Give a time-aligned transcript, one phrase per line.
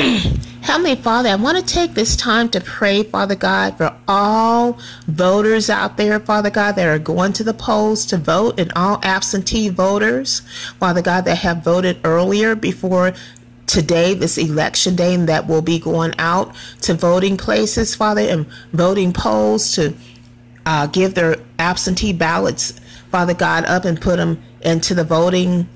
[0.62, 5.68] Heavenly Father, I want to take this time to pray, Father God, for all voters
[5.68, 9.68] out there, Father God, that are going to the polls to vote and all absentee
[9.68, 10.40] voters,
[10.78, 13.12] Father God, that have voted earlier before
[13.66, 18.46] today, this election day, and that will be going out to voting places, Father, and
[18.72, 19.94] voting polls to
[20.64, 22.80] uh, give their absentee ballots,
[23.10, 25.68] Father God, up and put them into the voting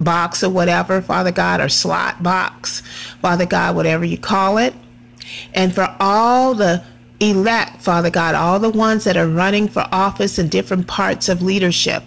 [0.00, 2.82] box or whatever, Father God, or slot box,
[3.20, 4.74] Father God, whatever you call it.
[5.54, 6.84] And for all the
[7.20, 11.42] elect, Father God, all the ones that are running for office in different parts of
[11.42, 12.02] leadership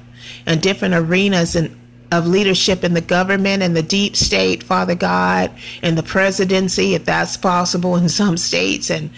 [0.46, 1.76] and different arenas and
[2.12, 5.52] of leadership in the government and the deep state, Father God,
[5.84, 8.90] and the presidency, if that's possible in some states.
[8.90, 9.12] And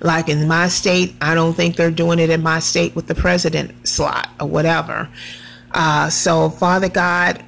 [0.00, 3.14] like in my state, I don't think they're doing it in my state with the
[3.14, 5.08] president slot or whatever.
[5.72, 7.44] Uh, so, Father God,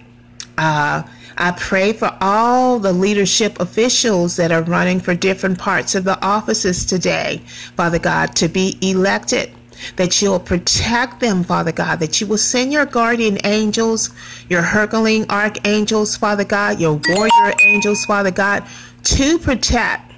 [0.61, 1.03] uh,
[1.39, 6.23] I pray for all the leadership officials that are running for different parts of the
[6.23, 7.41] offices today,
[7.77, 9.51] Father God, to be elected
[9.97, 14.11] that you'll protect them, Father God, that you will send your guardian angels,
[14.51, 18.63] your Herculean archangels, Father God, your warrior angels, Father God,
[19.05, 20.13] to protect,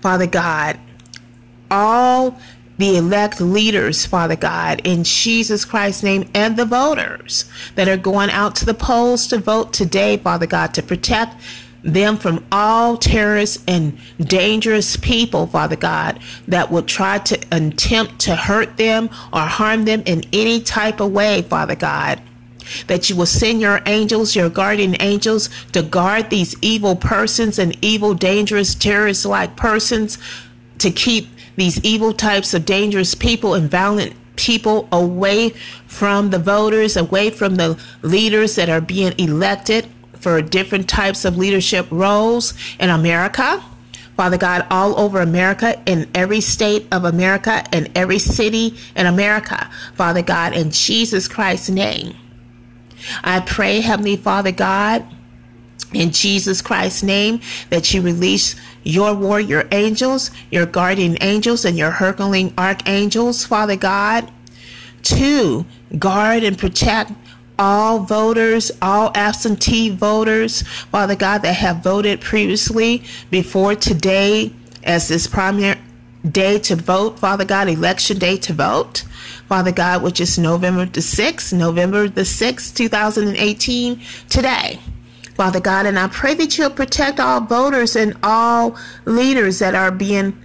[0.00, 0.78] Father God,
[1.70, 2.38] all
[2.78, 8.30] the elect leaders, Father God, in Jesus Christ's name, and the voters that are going
[8.30, 11.36] out to the polls to vote today, Father God, to protect
[11.82, 18.36] them from all terrorists and dangerous people, Father God, that would try to attempt to
[18.36, 22.20] hurt them or harm them in any type of way, Father God.
[22.86, 27.76] That you will send your angels, your guardian angels, to guard these evil persons and
[27.82, 30.16] evil, dangerous, terrorist like persons,
[30.78, 35.50] to keep these evil types of dangerous people and violent people away
[35.86, 41.36] from the voters, away from the leaders that are being elected for different types of
[41.36, 43.62] leadership roles in America.
[44.16, 49.70] Father God, all over America, in every state of America, in every city in America.
[49.94, 52.14] Father God, in Jesus Christ's name.
[53.24, 55.04] I pray, Heavenly Father God,
[55.92, 57.40] in Jesus Christ's name,
[57.70, 64.30] that you release your warrior angels, your guardian angels, and your Herculean archangels, Father God,
[65.02, 65.64] to
[65.98, 67.12] guard and protect
[67.58, 75.26] all voters, all absentee voters, Father God, that have voted previously before today as this
[75.26, 75.78] primary
[76.28, 79.04] day to vote, Father God, election day to vote,
[79.48, 84.78] Father God, which is November the 6th, November the 6th, 2018, today.
[85.34, 89.90] Father God, and I pray that you'll protect all voters and all leaders that are
[89.90, 90.38] being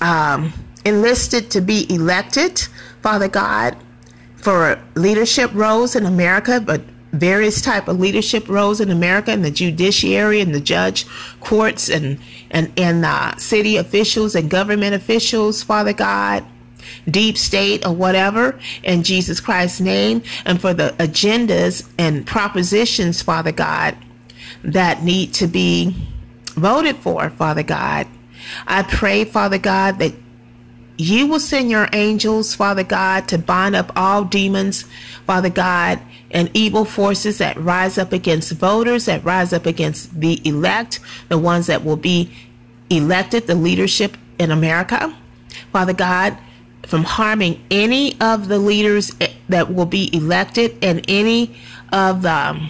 [0.00, 0.52] um,
[0.84, 2.60] enlisted to be elected,
[3.02, 3.76] Father God
[4.42, 6.82] for leadership roles in America, but
[7.12, 11.06] various type of leadership roles in America in the judiciary and the judge
[11.40, 12.18] courts and
[12.50, 16.44] and and uh, city officials and government officials, Father God,
[17.08, 23.52] deep state or whatever, in Jesus Christ's name, and for the agendas and propositions, Father
[23.52, 23.96] God,
[24.64, 25.94] that need to be
[26.54, 28.06] voted for, Father God.
[28.66, 30.14] I pray, Father God, that
[30.98, 34.84] you will send your angels, Father God, to bind up all demons,
[35.26, 36.00] Father God,
[36.30, 41.38] and evil forces that rise up against voters, that rise up against the elect, the
[41.38, 42.30] ones that will be
[42.90, 45.16] elected, the leadership in America.
[45.72, 46.36] Father God,
[46.86, 49.12] from harming any of the leaders
[49.48, 51.54] that will be elected and any
[51.92, 52.68] of the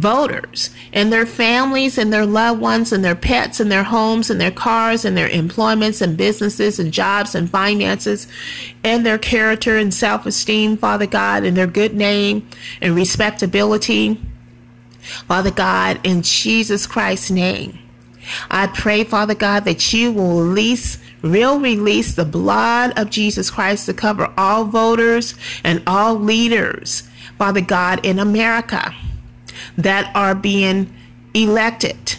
[0.00, 4.40] voters and their families and their loved ones and their pets and their homes and
[4.40, 8.26] their cars and their employments and businesses and jobs and finances
[8.82, 12.48] and their character and self esteem, Father God, and their good name
[12.80, 14.20] and respectability.
[15.00, 17.78] Father God, in Jesus Christ's name.
[18.50, 23.86] I pray, Father God, that you will release, will release the blood of Jesus Christ
[23.86, 25.34] to cover all voters
[25.64, 28.94] and all leaders, Father God, in America
[29.76, 30.92] that are being
[31.34, 32.16] elected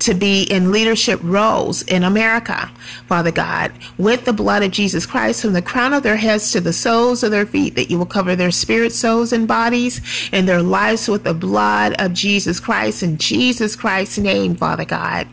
[0.00, 2.70] to be in leadership roles in America,
[3.06, 6.60] Father God, with the blood of Jesus Christ from the crown of their heads to
[6.60, 10.00] the soles of their feet, that you will cover their spirit, souls, and bodies
[10.32, 15.26] and their lives with the blood of Jesus Christ in Jesus Christ's name, Father God.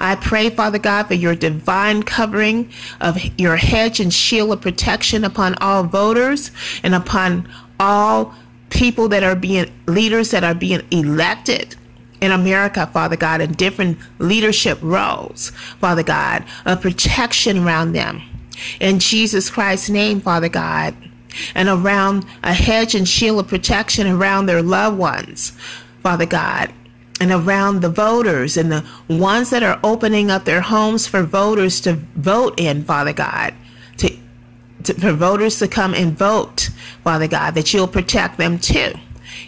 [0.00, 2.70] I pray, Father God, for your divine covering
[3.00, 6.50] of your hedge and shield of protection upon all voters
[6.82, 7.48] and upon
[7.80, 8.34] all
[8.72, 11.76] people that are being leaders that are being elected
[12.20, 18.22] in America, Father God, in different leadership roles, Father God, a protection around them.
[18.80, 20.94] In Jesus Christ's name, Father God,
[21.54, 25.50] and around a hedge and shield of protection around their loved ones,
[26.02, 26.72] Father God,
[27.20, 31.80] and around the voters and the ones that are opening up their homes for voters
[31.80, 33.54] to vote in, Father God,
[34.86, 36.70] for voters to come and vote,
[37.04, 38.92] Father God, that you'll protect them too.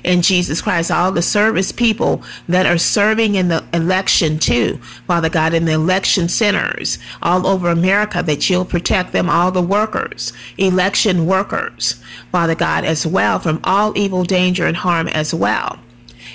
[0.03, 5.31] In Jesus Christ, all the service people that are serving in the election too, Father
[5.31, 10.33] God, in the election centers all over America, that you'll protect them, all the workers,
[10.59, 15.79] election workers, Father God, as well, from all evil, danger, and harm as well.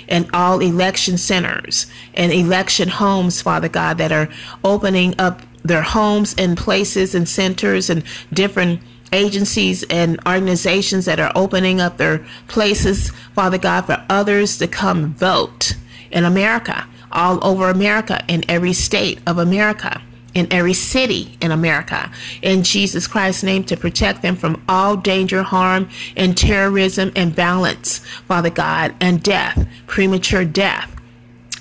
[0.08, 4.28] And all election centers and election homes, Father God, that are
[4.64, 8.02] opening up their homes and places and centers and
[8.32, 8.80] different
[9.12, 15.14] agencies and organizations that are opening up their places, Father God, for others to come
[15.14, 15.74] vote
[16.10, 20.00] in America, all over America, in every state of America,
[20.34, 22.10] in every city in America,
[22.40, 27.98] in Jesus Christ's name, to protect them from all danger, harm, and terrorism and violence,
[28.28, 30.99] Father God, and death, premature death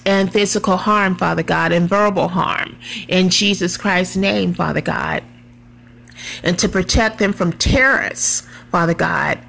[0.05, 2.77] and physical harm, Father God, and verbal harm.
[3.07, 5.23] In Jesus Christ's name, Father God
[6.43, 9.39] and to protect them from terrorists, Father God,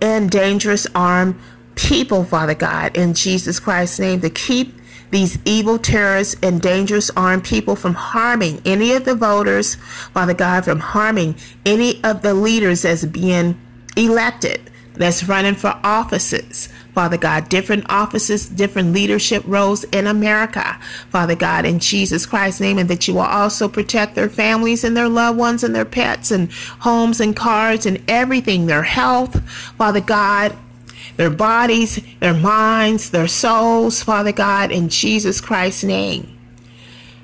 [0.00, 1.36] and dangerous armed
[1.74, 4.74] people, Father God, in Jesus Christ's name, to keep
[5.10, 9.76] these evil terrorists and dangerous armed people from harming any of the voters,
[10.12, 11.34] Father God, from harming
[11.64, 13.58] any of the leaders that's being
[13.96, 16.68] elected that's running for offices.
[16.94, 20.78] Father God, different offices, different leadership roles in America.
[21.10, 24.96] Father God, in Jesus Christ's name, and that you will also protect their families and
[24.96, 29.40] their loved ones and their pets and homes and cars and everything, their health.
[29.76, 30.56] Father God,
[31.16, 36.37] their bodies, their minds, their souls, Father God, in Jesus Christ's name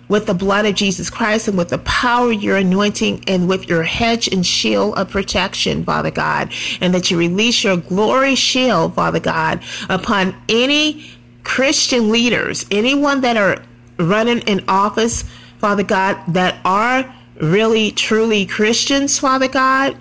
[0.08, 3.68] with the blood of Jesus Christ and with the power of your anointing and with
[3.68, 8.94] your hedge and shield of protection, Father God, and that you release your glory shield,
[8.94, 11.04] Father God, upon any
[11.42, 13.62] Christian leaders, anyone that are
[13.98, 15.24] running in office,
[15.58, 19.96] Father God, that are really truly Christians, Father God,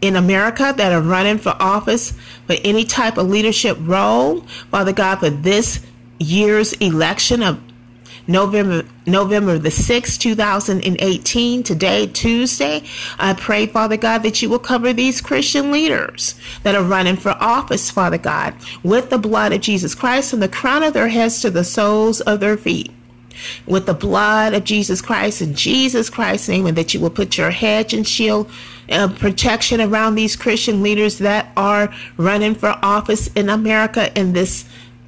[0.00, 2.12] in America that are running for office
[2.46, 4.40] for any type of leadership role,
[4.70, 5.84] Father God, for this
[6.18, 7.60] year's election of
[8.26, 12.84] November November the 6th, 2018, today, Tuesday.
[13.18, 17.30] I pray, Father God, that you will cover these Christian leaders that are running for
[17.30, 18.54] office, Father God,
[18.84, 22.20] with the blood of Jesus Christ from the crown of their heads to the soles
[22.20, 22.92] of their feet.
[23.66, 27.36] With the blood of Jesus Christ in Jesus Christ's name, and that you will put
[27.36, 28.48] your hedge and shield
[28.88, 34.64] of protection around these Christian leaders that are running for office in America in this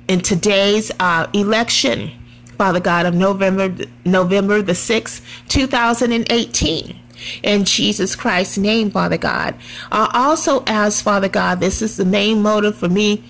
[0.08, 2.10] in today's uh, election.
[2.54, 3.74] Father God, of November,
[4.04, 7.00] November the 6th, 2018.
[7.42, 9.54] In Jesus Christ's name, Father God.
[9.90, 13.22] I also ask, Father God, this is the main motive for me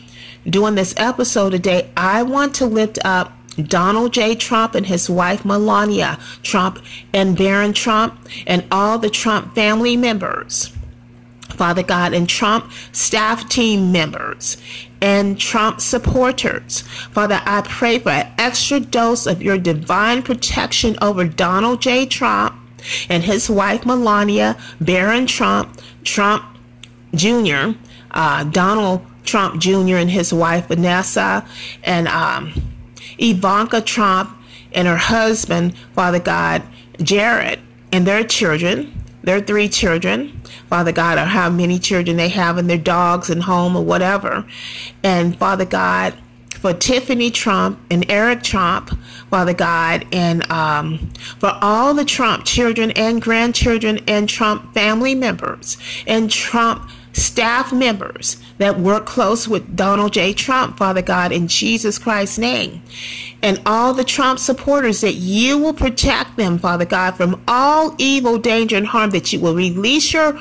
[0.48, 1.90] doing this episode today.
[1.96, 3.32] I want to lift up
[3.62, 4.34] Donald J.
[4.34, 6.82] Trump and his wife Melania Trump
[7.12, 10.72] and Barron Trump and all the Trump family members.
[11.50, 14.56] Father God, and Trump staff team members
[15.00, 16.82] and Trump supporters.
[17.12, 22.06] Father, I pray for an extra dose of your divine protection over Donald J.
[22.06, 22.54] Trump
[23.08, 26.44] and his wife Melania, Barron Trump, Trump
[27.14, 27.72] Jr.,
[28.10, 29.96] uh, Donald Trump Jr.
[29.96, 31.46] and his wife Vanessa,
[31.82, 32.52] and um,
[33.18, 34.36] Ivanka Trump
[34.72, 36.62] and her husband, Father God,
[37.00, 37.60] Jared,
[37.92, 42.66] and their children their three children, Father God, or how many children they have in
[42.66, 44.44] their dogs and home or whatever.
[45.02, 46.14] And Father God,
[46.64, 52.90] for Tiffany Trump and Eric Trump, Father God, and um, for all the Trump children
[52.92, 55.76] and grandchildren and Trump family members
[56.06, 60.32] and Trump staff members that work close with Donald J.
[60.32, 62.82] Trump, Father God, in Jesus Christ's name.
[63.44, 68.38] And all the Trump supporters, that you will protect them, Father God, from all evil,
[68.38, 70.40] danger, and harm, that you will release your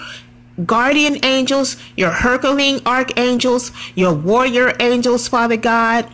[0.65, 6.07] guardian angels, your Herculean archangels, your warrior angels, Father God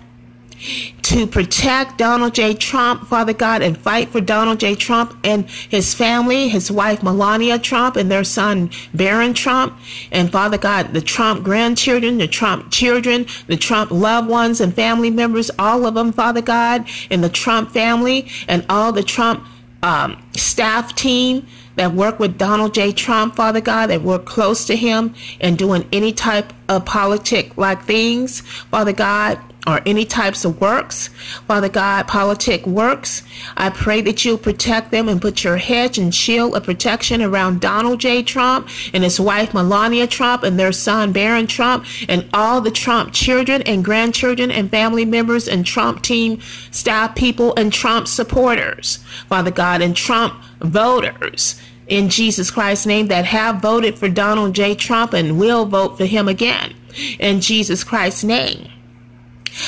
[1.10, 2.54] to protect Donald J.
[2.54, 4.76] Trump, Father God, and fight for Donald J.
[4.76, 9.78] Trump and his family, his wife Melania Trump, and their son Barron Trump,
[10.12, 15.10] and Father God, the Trump grandchildren, the Trump children, the Trump loved ones and family
[15.10, 19.46] members, all of them, Father God, and the Trump family, and all the Trump
[19.82, 22.92] um, staff team that work with Donald J.
[22.92, 27.82] Trump, Father God, that work close to him and doing any type of politic like
[27.84, 31.10] things, Father God or any types of works,
[31.48, 33.24] Father God, politic works.
[33.58, 37.62] I pray that you'll protect them and put your hedge and shield of protection around
[37.62, 38.24] Donald J.
[38.24, 43.14] Trump and his wife Melania Trump and their son Barron Trump and all the Trump
[43.14, 46.40] children and grandchildren and family members and Trump team
[46.72, 48.98] staff people and Trump supporters,
[49.28, 54.76] Father God, and Trump voters in Jesus Christ's name that have voted for Donald J.
[54.76, 56.76] Trump and will vote for him again
[57.20, 58.70] in Jesus Christ's name.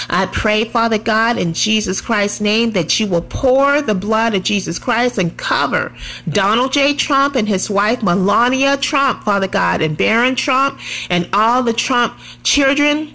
[0.09, 4.43] I pray, Father God, in Jesus Christ's name, that you will pour the blood of
[4.43, 5.93] Jesus Christ and cover
[6.29, 6.93] Donald J.
[6.93, 12.17] Trump and his wife, Melania Trump, Father God, and Barron Trump, and all the Trump
[12.43, 13.13] children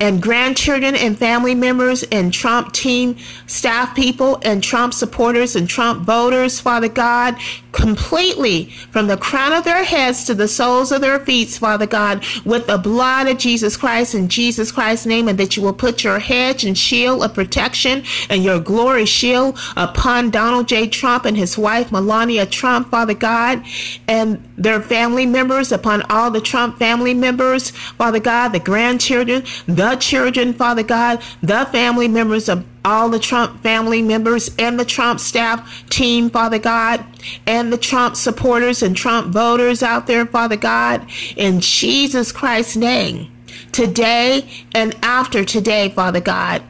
[0.00, 6.04] and grandchildren and family members and Trump team staff people and Trump supporters and Trump
[6.04, 7.36] voters, Father God,
[7.72, 12.24] completely from the crown of their heads to the soles of their feet, Father God,
[12.44, 16.04] with the blood of Jesus Christ in Jesus Christ's name, and that you will put
[16.04, 20.88] your hedge and shield of protection and your glory shield upon Donald J.
[20.88, 23.64] Trump and his wife, Melania Trump, Father God,
[24.08, 29.83] and their family members, upon all the Trump family members, Father God, the grandchildren, the
[29.96, 35.20] children, Father God, the family members of all the Trump family members and the Trump
[35.20, 37.04] staff team, Father God,
[37.46, 43.30] and the Trump supporters and Trump voters out there, Father God, in Jesus Christ's name,
[43.72, 46.62] today and after today, Father God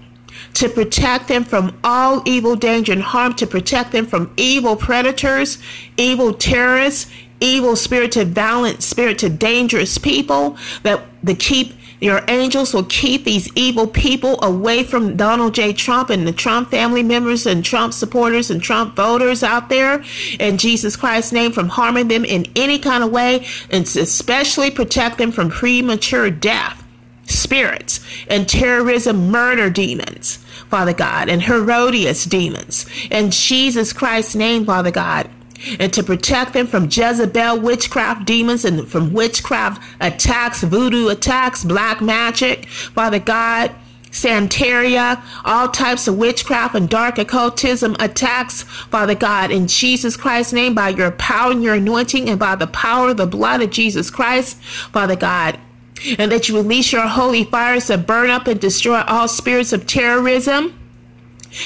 [0.55, 5.59] to protect them from all evil, danger, and harm, to protect them from evil predators,
[5.97, 13.25] evil terrorists, evil spirited, violent, spirited, dangerous people that the keep your angels will keep
[13.25, 15.73] these evil people away from Donald J.
[15.73, 20.05] Trump and the Trump family members and Trump supporters and Trump voters out there
[20.39, 25.19] in Jesus Christ's name from harming them in any kind of way and especially protect
[25.19, 26.85] them from premature death
[27.27, 30.37] spirits and terrorism murder demons,
[30.69, 32.87] Father God, and Herodias demons.
[33.11, 35.31] In Jesus Christ's name, Father God,
[35.79, 42.01] and to protect them from Jezebel witchcraft demons and from witchcraft attacks, voodoo attacks, black
[42.01, 43.75] magic, Father God.
[44.11, 50.73] Santeria, all types of witchcraft and dark occultism attacks, Father God, in Jesus Christ's name,
[50.73, 54.11] by your power and your anointing and by the power of the blood of Jesus
[54.11, 55.59] Christ, Father God.
[56.17, 59.85] And that you release your holy fires to burn up and destroy all spirits of
[59.85, 60.79] terrorism,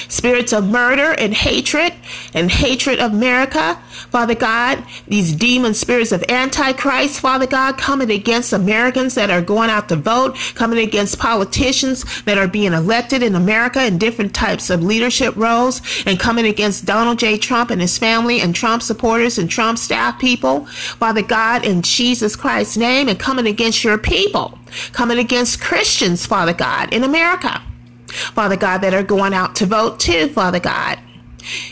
[0.07, 1.93] spirits of murder and hatred
[2.33, 3.79] and hatred of America.
[4.09, 9.69] Father God, these demon spirits of Antichrist, Father God, coming against Americans that are going
[9.69, 14.69] out to vote, coming against politicians that are being elected in America in different types
[14.69, 17.37] of leadership roles, and coming against Donald J.
[17.37, 20.65] Trump and his family and Trump supporters and Trump staff people.
[20.65, 24.57] Father God, in Jesus Christ's name, and coming against your people,
[24.91, 27.61] coming against Christians, Father God, in America.
[28.09, 30.99] Father God, that are going out to vote too, Father God.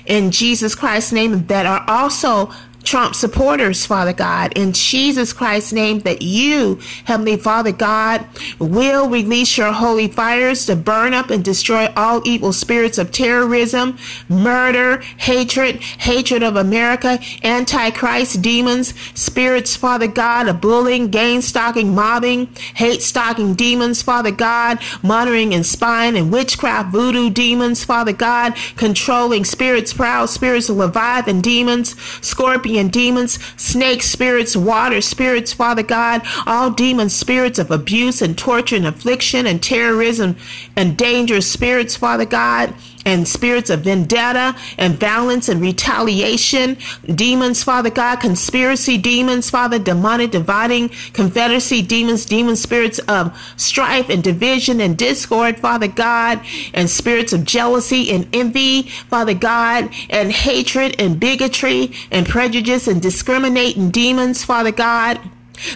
[0.05, 2.51] In Jesus Christ's name, that are also
[2.87, 8.25] Trump supporters, Father God, in Jesus Christ's name, that you, Heavenly Father God,
[8.59, 13.97] will release your holy fires to burn up and destroy all evil spirits of terrorism,
[14.29, 22.47] murder, hatred, hatred of America, antichrist demons, spirits, Father God, of bullying, gang stalking, mobbing,
[22.75, 29.43] hate stalking demons, Father God, muttering and spying and witchcraft, voodoo demons, Father God, controlling
[29.43, 36.21] spirits, proud spirits, of leviathan demons, scorpion and demons, snake spirits, water spirits, Father God,
[36.45, 40.35] all demon spirits of abuse and torture and affliction and terrorism
[40.75, 42.73] and dangerous spirits, Father God
[43.07, 46.77] and spirits of vendetta and violence and retaliation,
[47.15, 54.21] demons, Father God, conspiracy demons, Father, demonic dividing, confederacy demons, demon spirits of strife and
[54.21, 56.41] division and discord, Father God,
[56.73, 63.01] and spirits of jealousy and envy, Father God, and hatred and bigotry and prejudice and
[63.01, 65.17] discriminating demons, Father God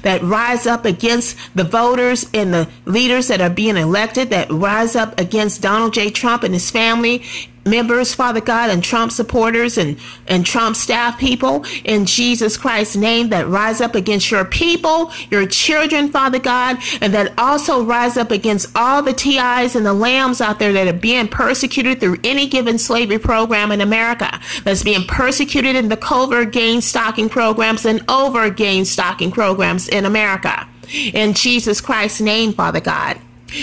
[0.04, 4.96] that rise up against the voters and the leaders that are being elected, that rise
[4.96, 6.10] up against Donald J.
[6.10, 7.24] Trump and his family
[7.66, 13.30] members, Father God, and Trump supporters and, and Trump staff people in Jesus Christ's name
[13.30, 18.32] that rise up against your people, your children, Father God, and that also rise up
[18.32, 22.48] against all the TIs and the lambs out there that are being persecuted through any
[22.48, 28.04] given slavery program in America, that's being persecuted in the covert gang stalking programs and
[28.10, 30.68] over gang stalking programs in America.
[31.14, 33.20] In Jesus Christ's name, Father God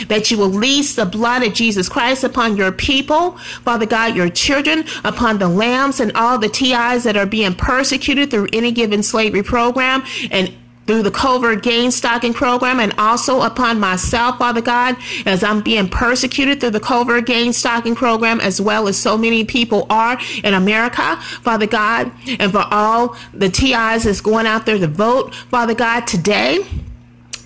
[0.09, 4.29] that you will release the blood of Jesus Christ upon your people, Father God, your
[4.29, 9.03] children, upon the lambs and all the TIs that are being persecuted through any given
[9.03, 10.53] slavery program and
[10.89, 15.87] through the covert gang stalking program and also upon myself, Father God, as I'm being
[15.87, 20.55] persecuted through the covert gang stalking program, as well as so many people are in
[20.55, 25.75] America, Father God, and for all the TIs that's going out there to vote, Father
[25.75, 26.67] God, today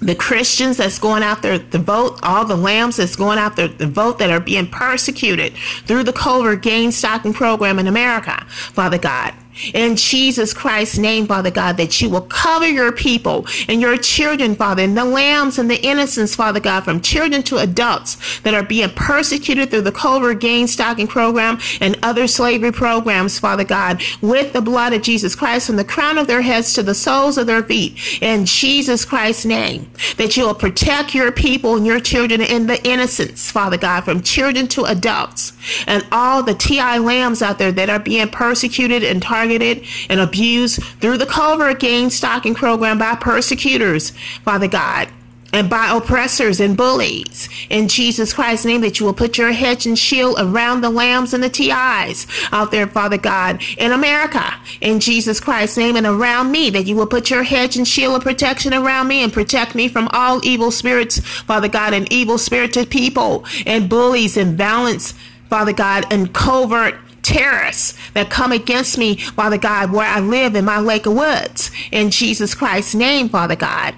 [0.02, 3.68] the Christians that's going out there to vote, all the lambs that's going out there
[3.68, 5.54] to vote that are being persecuted
[5.86, 9.32] through the covert gang stalking program in America, Father God
[9.74, 14.54] in Jesus Christ's name, Father God, that you will cover your people and your children,
[14.54, 18.62] Father, and the lambs and the innocents, Father God, from children to adults that are
[18.62, 24.52] being persecuted through the covert gang stalking program and other slavery programs, Father God, with
[24.52, 27.46] the blood of Jesus Christ from the crown of their heads to the soles of
[27.46, 28.22] their feet.
[28.22, 32.82] In Jesus Christ's name, that you will protect your people and your children and the
[32.86, 35.52] innocents, Father God, from children to adults
[35.86, 40.20] and all the TI lambs out there that are being persecuted and targeted targeted and
[40.20, 44.10] abused through the covert gang stalking program by persecutors,
[44.44, 45.08] Father God
[45.54, 47.46] and by oppressors and bullies.
[47.68, 51.34] In Jesus Christ's name, that you will put your hedge and shield around the lambs
[51.34, 54.54] and the TIs out there, Father God, in America.
[54.80, 58.16] In Jesus Christ's name and around me, that you will put your hedge and shield
[58.16, 62.38] of protection around me and protect me from all evil spirits, Father God, and evil
[62.38, 65.12] spirited people and bullies and violence,
[65.50, 70.64] Father God, and covert terrorists that come against me, Father God, where I live in
[70.64, 71.70] my lake of woods.
[71.90, 73.94] In Jesus Christ's name, Father God.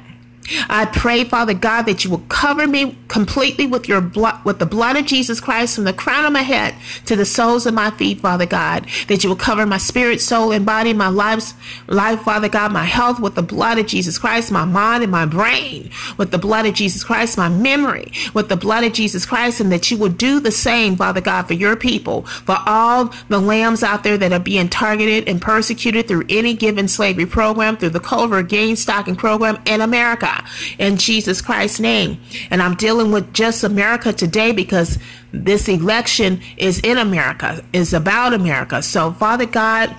[0.68, 4.66] I pray, Father God, that you will cover me completely with your blood, with the
[4.66, 6.74] blood of Jesus Christ from the crown of my head
[7.06, 8.86] to the soles of my feet, Father God.
[9.08, 11.54] That you will cover my spirit, soul, and body, my life's
[11.86, 15.24] life, Father God, my health with the blood of Jesus Christ, my mind and my
[15.24, 19.60] brain with the blood of Jesus Christ, my memory with the blood of Jesus Christ,
[19.60, 23.40] and that you will do the same, Father God, for your people, for all the
[23.40, 27.90] lambs out there that are being targeted and persecuted through any given slavery program, through
[27.90, 30.33] the covert gang stalking program in America
[30.78, 32.20] in Jesus Christ's name.
[32.50, 34.98] And I'm dealing with just America today because
[35.32, 38.82] this election is in America, is about America.
[38.82, 39.94] So, Father God,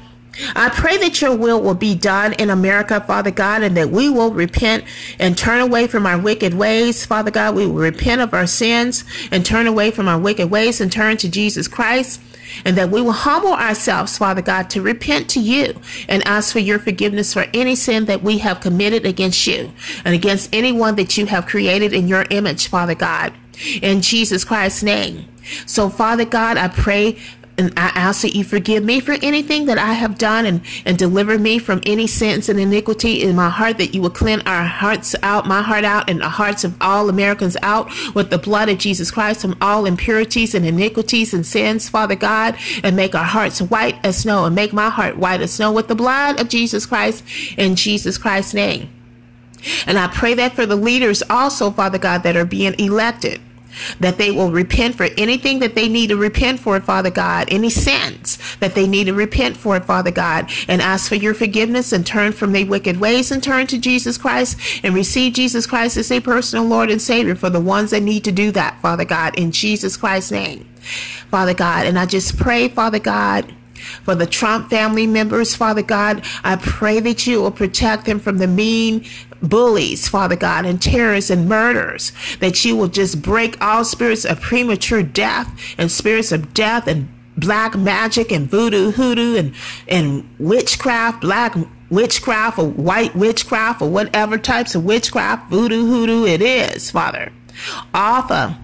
[0.56, 4.10] I pray that your will will be done in America, Father God, and that we
[4.10, 4.84] will repent
[5.20, 7.06] and turn away from our wicked ways.
[7.06, 10.82] Father God, we will repent of our sins and turn away from our wicked ways
[10.82, 12.20] and turn to Jesus Christ
[12.63, 16.59] and that we will humble ourselves, Father God, to repent to you and ask for
[16.59, 19.71] your forgiveness for any sin that we have committed against you
[20.03, 23.33] and against anyone that you have created in your image, Father God.
[23.81, 25.25] In Jesus Christ's name.
[25.65, 27.20] So, Father God, I pray
[27.57, 30.98] and I ask that you forgive me for anything that I have done and, and
[30.98, 34.63] deliver me from any sins and iniquity in my heart, that you will cleanse our
[34.63, 38.68] hearts out, my heart out, and the hearts of all Americans out with the blood
[38.68, 43.24] of Jesus Christ from all impurities and iniquities and sins, Father God, and make our
[43.24, 46.50] hearts white as snow and make my heart white as snow with the blood of
[46.50, 47.24] Jesus Christ
[47.57, 48.89] in Jesus Christ's name.
[49.87, 53.41] And I pray that for the leaders also, Father God, that are being elected
[54.00, 57.70] that they will repent for anything that they need to repent for, Father God, any
[57.70, 62.05] sins that they need to repent for, Father God, and ask for your forgiveness and
[62.05, 66.11] turn from their wicked ways and turn to Jesus Christ and receive Jesus Christ as
[66.11, 69.38] a personal Lord and Savior for the ones that need to do that, Father God,
[69.38, 70.68] in Jesus Christ's name,
[71.29, 71.85] Father God.
[71.85, 77.00] And I just pray, Father God, for the Trump family members, Father God, I pray
[77.01, 79.05] that you will protect them from the mean
[79.42, 84.42] bullies, Father God, and terrorists and murders, that you will just break all spirits of
[84.42, 89.53] premature death and spirits of death and black magic and voodoo, hoodoo, and,
[89.88, 91.55] and witchcraft, black
[91.90, 97.31] witchcraft or white witchcraft or whatever types of witchcraft, voodoo, hoodoo it is, Father,
[97.94, 98.55] off of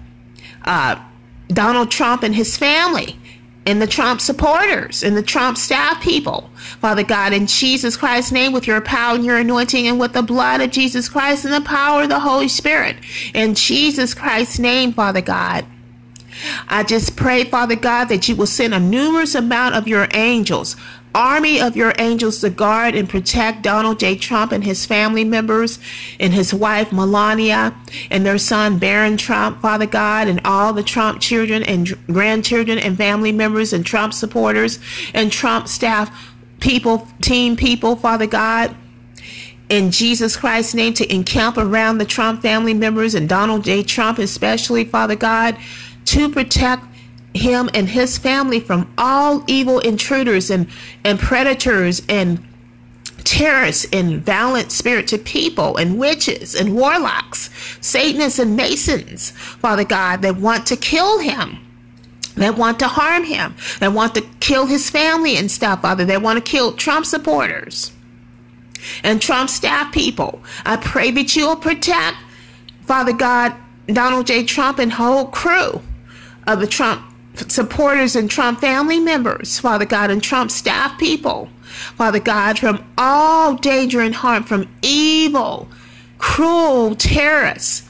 [0.64, 1.00] uh,
[1.48, 3.18] Donald Trump and his family
[3.66, 6.50] and the Trump supporters and the Trump staff people.
[6.80, 10.22] Father God, in Jesus Christ's name, with your power and your anointing and with the
[10.22, 12.96] blood of Jesus Christ and the power of the Holy Spirit.
[13.34, 15.64] In Jesus Christ's name, Father God.
[16.68, 20.76] I just pray, Father God, that you will send a numerous amount of your angels
[21.14, 24.16] army of your angels to guard and protect Donald J.
[24.16, 25.78] Trump and his family members
[26.18, 27.74] and his wife Melania
[28.10, 32.96] and their son Barron Trump, Father God, and all the Trump children and grandchildren and
[32.96, 34.78] family members and Trump supporters
[35.14, 38.74] and Trump staff people, team people, Father God.
[39.68, 43.82] In Jesus Christ's name, to encamp around the Trump family members and Donald J.
[43.82, 45.56] Trump, especially, Father God,
[46.06, 46.84] to protect
[47.34, 50.68] him and his family from all evil intruders and,
[51.04, 52.44] and predators and
[53.24, 60.36] terrorists and violent spirited people and witches and warlocks, Satanists and Masons, Father God, that
[60.36, 61.58] want to kill him.
[62.36, 66.06] That want to harm him, that want to kill his family and stuff, Father.
[66.06, 67.92] They want to kill Trump supporters.
[69.04, 70.42] and Trump staff people.
[70.64, 72.16] I pray that you will protect,
[72.82, 73.54] Father God,
[73.86, 74.44] Donald J.
[74.44, 75.82] Trump and whole crew
[76.46, 77.02] of the Trump
[77.34, 83.54] supporters and Trump family members, Father God, and Trump staff people, Father God, from all
[83.54, 85.68] danger and harm, from evil,
[86.18, 87.88] cruel terrorists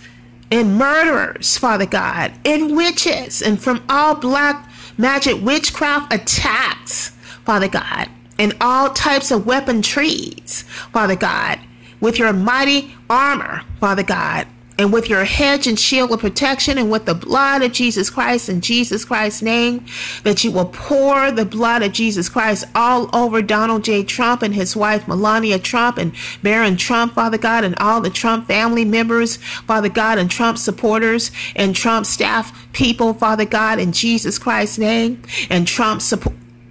[0.50, 7.08] and murderers, Father God, and witches, and from all black magic witchcraft attacks,
[7.44, 11.58] Father God, and all types of weapon trees, Father God,
[12.00, 14.46] with your mighty armor, Father God,
[14.78, 18.48] and with your hedge and shield of protection and with the blood of Jesus Christ
[18.48, 19.84] in Jesus Christ's name,
[20.24, 24.02] that you will pour the blood of Jesus Christ all over Donald J.
[24.02, 28.46] Trump and his wife Melania Trump and Barron Trump, Father God, and all the Trump
[28.46, 34.38] family members, Father God, and Trump supporters and Trump staff people, Father God, in Jesus
[34.38, 36.02] Christ's name, and Trump.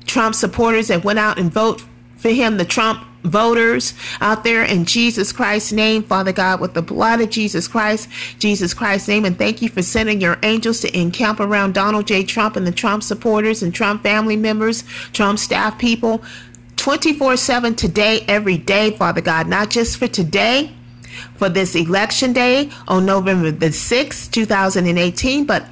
[0.06, 1.86] Trump supporters that went out and vote
[2.18, 6.82] for him, the Trump voters out there in Jesus Christ's name, Father God, with the
[6.82, 9.26] blood of Jesus Christ, Jesus Christ's name.
[9.26, 12.24] And thank you for sending your angels to encamp around Donald J.
[12.24, 16.24] Trump and the Trump supporters and Trump family members, Trump staff people,
[16.78, 20.72] 24 7 today, every day, Father God, not just for today.
[21.36, 25.66] For this election day on November the 6th, 2018, but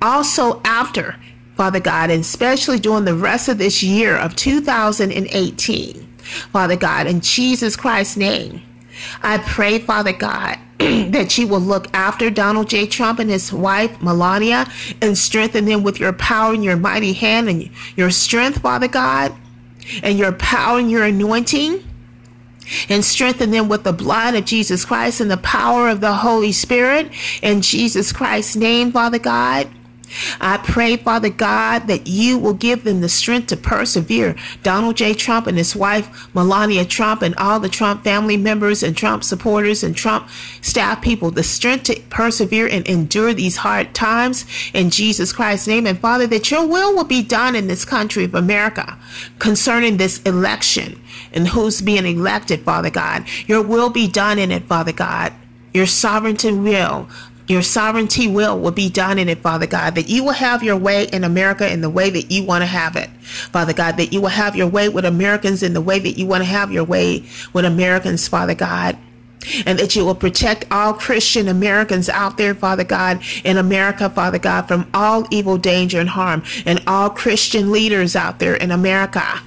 [0.00, 1.16] also after,
[1.56, 6.07] Father God, and especially during the rest of this year of 2018.
[6.52, 8.62] Father God, in Jesus Christ's name.
[9.22, 12.86] I pray, Father God, that you will look after Donald J.
[12.86, 14.66] Trump and his wife, Melania,
[15.00, 19.34] and strengthen them with your power and your mighty hand and your strength, Father God,
[20.02, 21.84] and your power and your anointing.
[22.90, 26.52] And strengthen them with the blood of Jesus Christ and the power of the Holy
[26.52, 27.10] Spirit.
[27.42, 29.68] In Jesus Christ's name, Father God.
[30.40, 34.36] I pray, Father God, that you will give them the strength to persevere.
[34.62, 35.14] Donald J.
[35.14, 39.82] Trump and his wife, Melania Trump, and all the Trump family members and Trump supporters
[39.82, 40.28] and Trump
[40.60, 44.44] staff people, the strength to persevere and endure these hard times
[44.74, 45.86] in Jesus Christ's name.
[45.86, 48.98] And Father, that your will will be done in this country of America
[49.38, 51.00] concerning this election
[51.32, 53.24] and who's being elected, Father God.
[53.46, 55.32] Your will be done in it, Father God.
[55.74, 57.08] Your sovereignty will
[57.48, 60.76] your sovereignty will will be done in it, Father God, that you will have your
[60.76, 63.08] way in America in the way that you want to have it.
[63.20, 66.26] Father God, that you will have your way with Americans in the way that you
[66.26, 68.96] want to have your way with Americans, Father God
[69.66, 74.38] and that you will protect all Christian Americans out there, Father God, in America, Father
[74.38, 79.40] God, from all evil, danger, and harm, and all Christian leaders out there in America.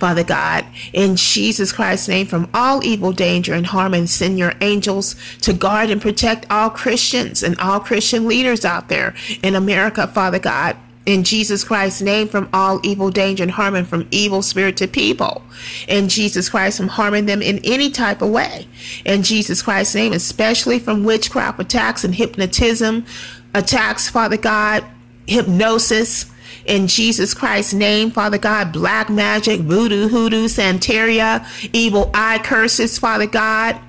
[0.00, 4.54] Father God, in Jesus Christ's name, from all evil, danger, and harm, and send your
[4.60, 10.08] angels to guard and protect all Christians and all Christian leaders out there in America,
[10.08, 10.76] Father God
[11.08, 15.42] in Jesus Christ's name from all evil, danger, and harm, and from evil spirited people.
[15.88, 18.68] In Jesus Christ, from harming them in any type of way.
[19.06, 23.06] In Jesus Christ's name, especially from witchcraft attacks and hypnotism
[23.54, 24.84] attacks, Father God,
[25.26, 26.26] hypnosis
[26.66, 31.42] in Jesus Christ's name, Father God, black magic, voodoo, hoodoo, santeria,
[31.72, 33.80] evil eye curses, Father God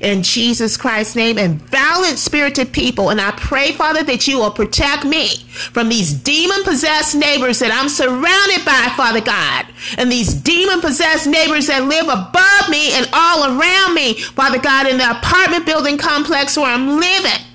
[0.00, 3.10] in Jesus Christ's name and violent spirited people.
[3.10, 5.36] And I pray, Father, that you will protect me
[5.72, 9.66] from these demon possessed neighbors that I'm surrounded by, Father God,
[9.98, 14.86] and these demon possessed neighbors that live above me and all around me, Father God,
[14.88, 17.49] in the apartment building complex where I'm living.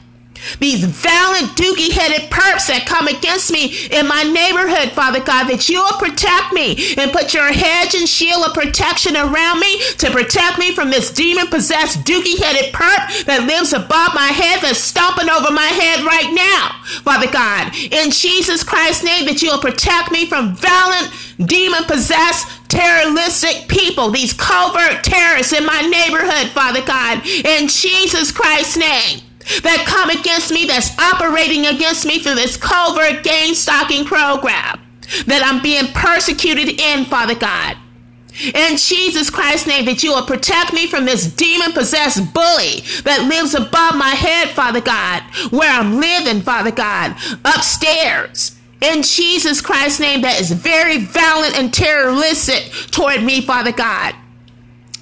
[0.60, 5.70] These violent, dookie headed perps that come against me in my neighborhood, Father God, that
[5.70, 10.12] you will protect me and put your hedge and shield of protection around me to
[10.12, 14.80] protect me from this demon possessed, dookie headed perp that lives above my head, that's
[14.80, 17.74] stomping over my head right now, Father God.
[17.92, 21.12] In Jesus Christ's name, that you will protect me from violent,
[21.44, 28.78] demon possessed, terroristic people, these covert terrorists in my neighborhood, Father God, in Jesus Christ's
[28.78, 29.25] name
[29.64, 34.82] that come against me, that's operating against me through this covert gang stalking program
[35.28, 37.78] that I'm being persecuted in, Father God.
[38.54, 43.28] In Jesus Christ's name, that you will protect me from this demon possessed bully that
[43.30, 48.60] lives above my head, Father God, where I'm living, Father God, upstairs.
[48.82, 54.16] In Jesus Christ's name, that is very violent and terroristic toward me, Father God.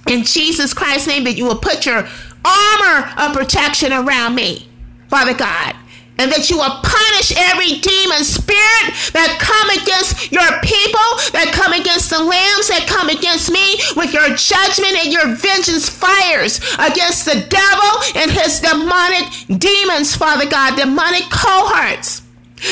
[0.08, 2.08] In Jesus Christ's name, that you will put your
[2.45, 4.67] armor of protection around me,
[5.10, 5.75] Father God.
[6.19, 8.86] And that you will punish every demon spirit
[9.17, 14.13] that come against your people, that come against the lambs, that come against me with
[14.13, 19.25] your judgment and your vengeance fires against the devil and his demonic
[19.60, 22.22] demons, Father God, demonic cohorts.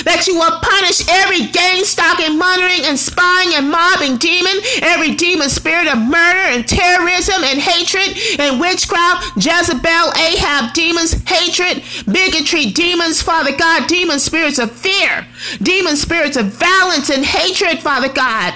[0.04, 5.50] That you will punish every gang stalking, monitoring, and spying and mobbing demon, every demon
[5.50, 13.22] spirit of murder and terrorism and hatred and witchcraft, Jezebel, Ahab demons, hatred, bigotry demons,
[13.22, 15.28] Father God, demon spirits of fear,
[15.62, 18.54] demon spirits of violence and hatred, Father God.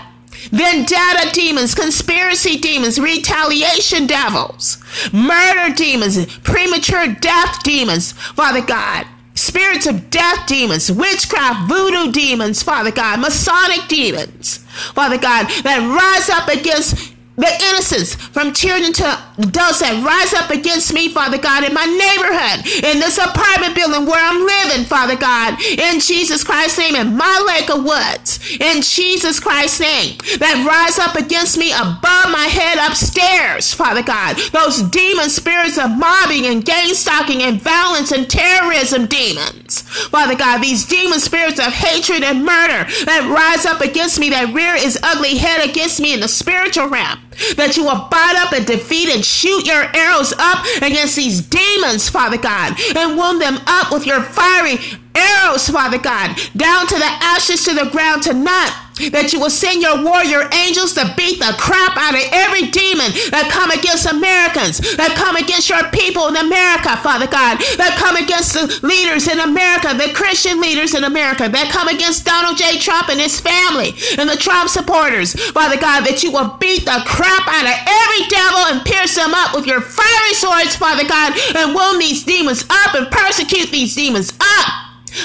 [0.52, 4.78] Vendetta demons, conspiracy demons, retaliation devils,
[5.12, 12.92] murder demons, premature death demons, Father God spirits of death demons, witchcraft, voodoo demons, Father
[12.92, 14.58] God, Masonic demons,
[14.94, 19.06] Father God, that rise up against the innocents from children to
[19.38, 24.08] adults that rise up against me, Father God, in my neighborhood, in this apartment building
[24.08, 28.82] where I'm living, Father God, in Jesus Christ's name, in my lake of woods, in
[28.82, 34.82] Jesus Christ's name, that rise up against me above my head upstairs, Father God, those
[34.84, 40.86] demon spirits of mobbing and gang stalking and violence and terrorism demons, Father God, these
[40.86, 45.38] demon spirits of hatred and murder that rise up against me, that rear his ugly
[45.38, 47.20] head against me in the spiritual realm
[47.56, 52.10] that you will bind up and defeat and shoot your arrows up against these demons,
[52.10, 54.78] Father God, and wound them up with your fiery
[55.16, 59.82] arrows, Father God, down to the ashes to the ground tonight that you will send
[59.82, 64.80] your warrior angels to beat the crap out of every demon that come against Americans,
[64.96, 69.44] that come against your people in America, Father God, that come against the leaders in
[69.44, 72.80] America, the Christian leaders in America, that come against Donald J.
[72.80, 77.04] Trump and his family and the Trump supporters, Father God, that you will beat the
[77.04, 81.36] crap out of every devil and pierce them up with your fiery swords, Father God,
[81.56, 84.68] and wound these demons up and persecute these demons up.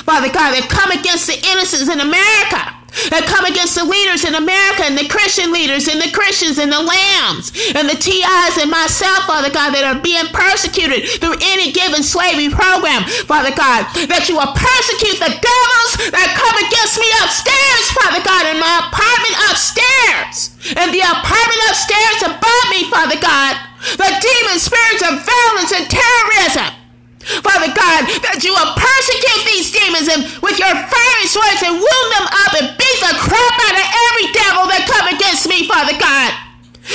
[0.07, 2.80] Father God, that come against the innocents in America
[3.11, 6.73] that come against the leaders in America and the Christian leaders and the Christians and
[6.73, 11.71] the lambs and the TIs and myself, Father God, that are being persecuted through any
[11.71, 17.09] given slavery program, Father God, that you will persecute the devils that come against me
[17.23, 23.55] upstairs, Father God, in my apartment upstairs and the apartment upstairs above me, Father God,
[23.97, 26.80] the demon spirits of violence and terrorism
[27.21, 32.09] Father God, that you will persecute these demons and with your fiery swords and wound
[32.17, 35.97] them up and beat the crap out of every devil that come against me, Father
[36.01, 36.33] God.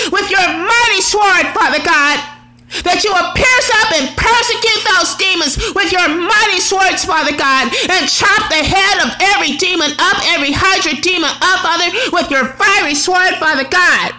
[0.09, 2.17] With your mighty sword, Father God,
[2.83, 7.69] that you will pierce up and persecute those demons with your mighty swords, Father God,
[7.93, 12.49] and chop the head of every demon up, every hydra demon up, Father, with your
[12.57, 14.17] fiery sword, Father God.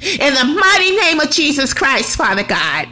[0.00, 2.88] In the mighty name of Jesus Christ, Father God.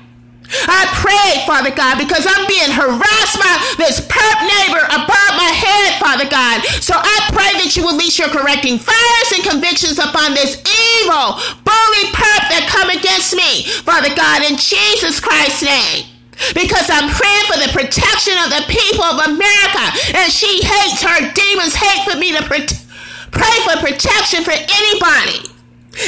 [0.49, 6.01] I pray, Father God, because I'm being harassed by this perp neighbor above my head,
[6.01, 6.65] Father God.
[6.81, 11.37] So I pray that you release your correcting fires and convictions upon this evil,
[11.69, 16.09] bully perp that come against me, Father God, in Jesus Christ's name.
[16.57, 19.85] Because I'm praying for the protection of the people of America.
[20.17, 25.45] And she hates her demons, hate for me to pray for protection for anybody.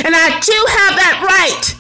[0.06, 1.76] And I do have that right.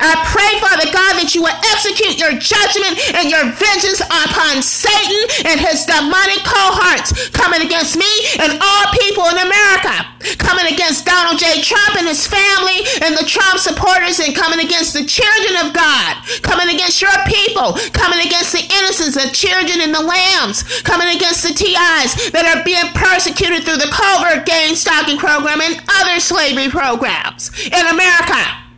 [0.00, 5.20] I pray, Father God, that you will execute your judgment and your vengeance upon Satan
[5.44, 8.08] and his demonic cohorts coming against me
[8.40, 9.92] and all people in America,
[10.40, 11.60] coming against Donald J.
[11.60, 16.16] Trump and his family and the Trump supporters, and coming against the children of God,
[16.40, 21.44] coming against your people, coming against the innocents, the children and the lambs, coming against
[21.44, 26.72] the TIs that are being persecuted through the covert gang stalking program and other slavery
[26.72, 28.69] programs in America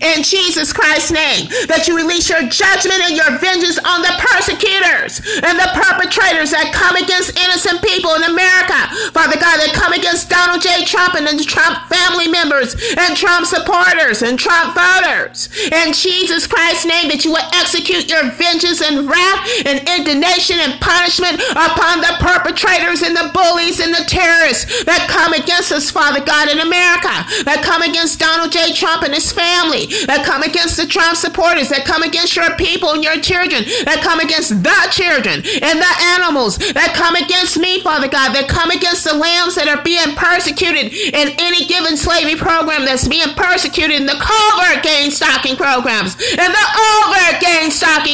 [0.00, 5.22] in Jesus Christ's name, that you release your judgment and your vengeance on the persecutors
[5.46, 8.76] and the perpetrators that come against innocent people in America.
[9.14, 10.84] Father God, that come against Donald J.
[10.84, 15.48] Trump and the Trump family members and Trump supporters and Trump voters.
[15.70, 20.80] In Jesus Christ's name, that you will execute your vengeance and wrath and indignation and
[20.82, 26.24] punishment upon the perpetrators and the bullies and the terrorists that come against us, Father
[26.24, 27.12] God, in America,
[27.46, 28.72] that come against Donald J.
[28.72, 32.54] Trump and his family family, that come against the Trump supporters, that come against your
[32.56, 37.58] people and your children, that come against the children and the animals, that come against
[37.58, 41.96] me, Father God, that come against the lambs that are being persecuted in any given
[41.96, 46.66] slavery program that's being persecuted in the covert gang stalking programs and the
[47.04, 47.36] overt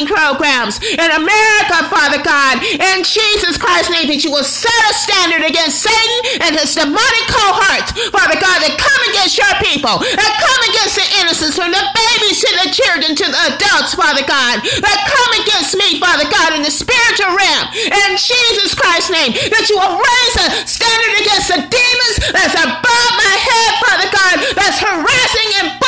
[0.01, 5.45] programs in America, Father God, in Jesus Christ's name, that you will set a standard
[5.45, 10.61] against Satan and his demonic cohorts, Father God, that come against your people, that come
[10.73, 14.99] against the innocents, from the babies to the children to the adults, Father God, that
[15.05, 17.65] come against me, Father God, in the spiritual realm.
[17.77, 23.11] In Jesus Christ's name, that you will raise a standard against the demons that's above
[23.21, 25.82] my head, Father God, that's harassing and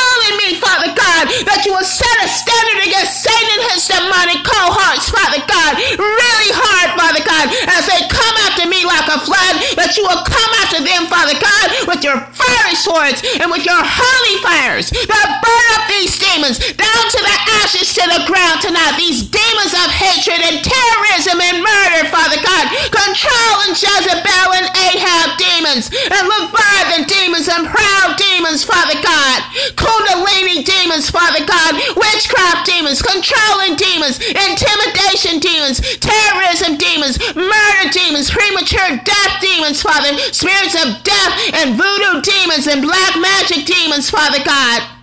[1.26, 5.72] God, that you will set a standard against Satan and his demonic cohorts, Father God,
[5.98, 10.22] really hard, Father God, as they come after me like a flood that you will
[10.26, 15.28] come after them, Father God, with your fiery swords and with your holy fires that
[15.42, 18.98] burn up these demons down to the ashes to the ground tonight.
[18.98, 25.90] These demons of hatred and terrorism and murder, Father God, controlling Jezebel and Ahab demons
[25.92, 29.38] and Leviathan demons and proud demons, Father God,
[29.76, 38.95] Kundalini demons, Father God, witchcraft demons, controlling demons, intimidation demons, terrorism demons, murder demons, premature
[39.04, 44.96] death demons, Father, spirits of death and voodoo demons and black magic demons, Father God.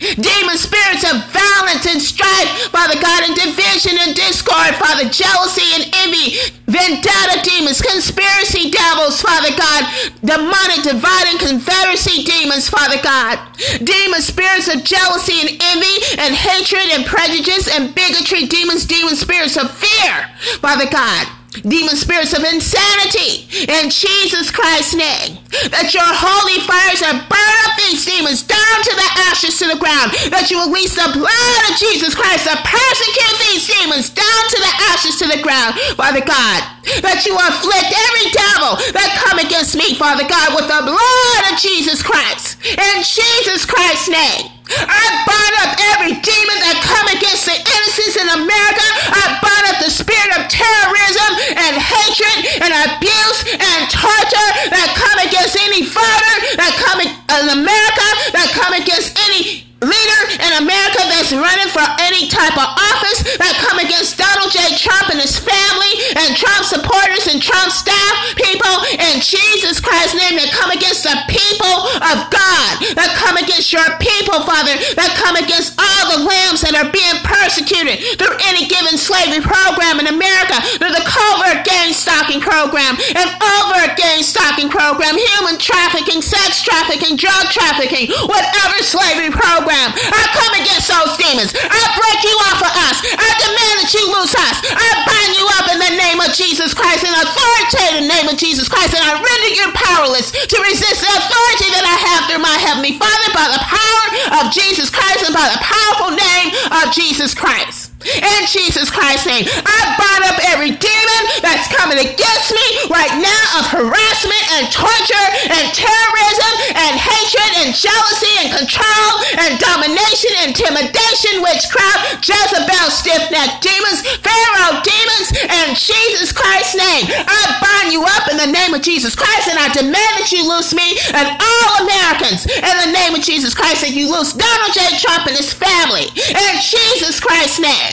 [0.00, 5.84] Demon spirits of violence and strife, Father God, and division and discord, Father, jealousy and
[6.08, 9.84] envy, vendetta demons, conspiracy devils, Father God,
[10.24, 13.44] demonic dividing confederacy demons, Father God,
[13.84, 19.58] demon spirits of jealousy and envy and hatred and prejudice and bigotry, demons, demon spirits
[19.58, 20.30] of fear,
[20.64, 21.28] Father God
[21.66, 25.42] demon spirits of insanity in Jesus Christ's name.
[25.74, 29.80] That your holy fires have burned up these demons down to the ashes to the
[29.82, 30.14] ground.
[30.30, 34.74] That you release the blood of Jesus Christ to persecute these demons down to the
[34.94, 36.60] ashes to the ground, Father God.
[37.02, 41.58] That you afflict every devil that come against me, Father God, with the blood of
[41.58, 42.62] Jesus Christ.
[42.62, 44.59] In Jesus Christ's name.
[44.76, 48.86] I bind up every demon that come against the innocents in America.
[49.10, 55.18] I bind up the spirit of terrorism and hatred and abuse and torture that come
[55.26, 57.10] against any father that come in
[57.48, 63.24] America, that come against any leader in America that's running for any type of office
[63.40, 64.76] that come against Donald J.
[64.76, 70.36] Trump and his family and Trump supporters and Trump staff people in Jesus Christ's name
[70.36, 75.40] that come against the people of God, that come against your people, Father, that come
[75.40, 80.60] against all the lambs that are being persecuted through any given slavery program in America,
[80.76, 87.16] through the covert gang stalking program and overt gang stalking program, human trafficking, sex trafficking,
[87.16, 91.54] drug trafficking, whatever slavery program I come against those demons.
[91.54, 92.96] I break you off of us.
[93.06, 94.56] I demand that you loose us.
[94.66, 98.36] I bind you up in the name of Jesus Christ, in the authoritative name of
[98.36, 102.42] Jesus Christ, and I render you powerless to resist the authority that I have through
[102.42, 104.02] my Heavenly Father by the power
[104.42, 106.48] of Jesus Christ and by the powerful name
[106.82, 107.89] of Jesus Christ.
[108.00, 113.44] In Jesus Christ's name, I bind up every demon that's coming against me right now
[113.60, 119.10] of harassment and torture and terrorism and hatred and jealousy and control
[119.44, 127.04] and domination, intimidation, witchcraft, Jezebel, stiff-necked demons, Pharaoh demons, in Jesus Christ's name.
[127.04, 130.48] I bind you up in the name of Jesus Christ and I demand that you
[130.48, 134.72] loose me and all Americans in the name of Jesus Christ that you loose Donald
[134.72, 134.88] J.
[134.96, 137.89] Trump and his family in Jesus Christ's name.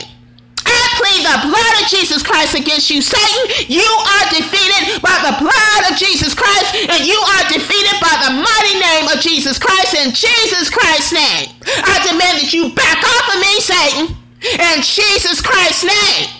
[0.68, 3.42] I plead the blood of Jesus Christ against you, Satan.
[3.68, 8.32] You are defeated by the blood of Jesus Christ, and you are defeated by the
[8.36, 11.48] mighty name of Jesus Christ in Jesus Christ's name.
[11.64, 14.04] I demand that you back off of me, Satan,
[14.44, 16.38] in Jesus Christ's name.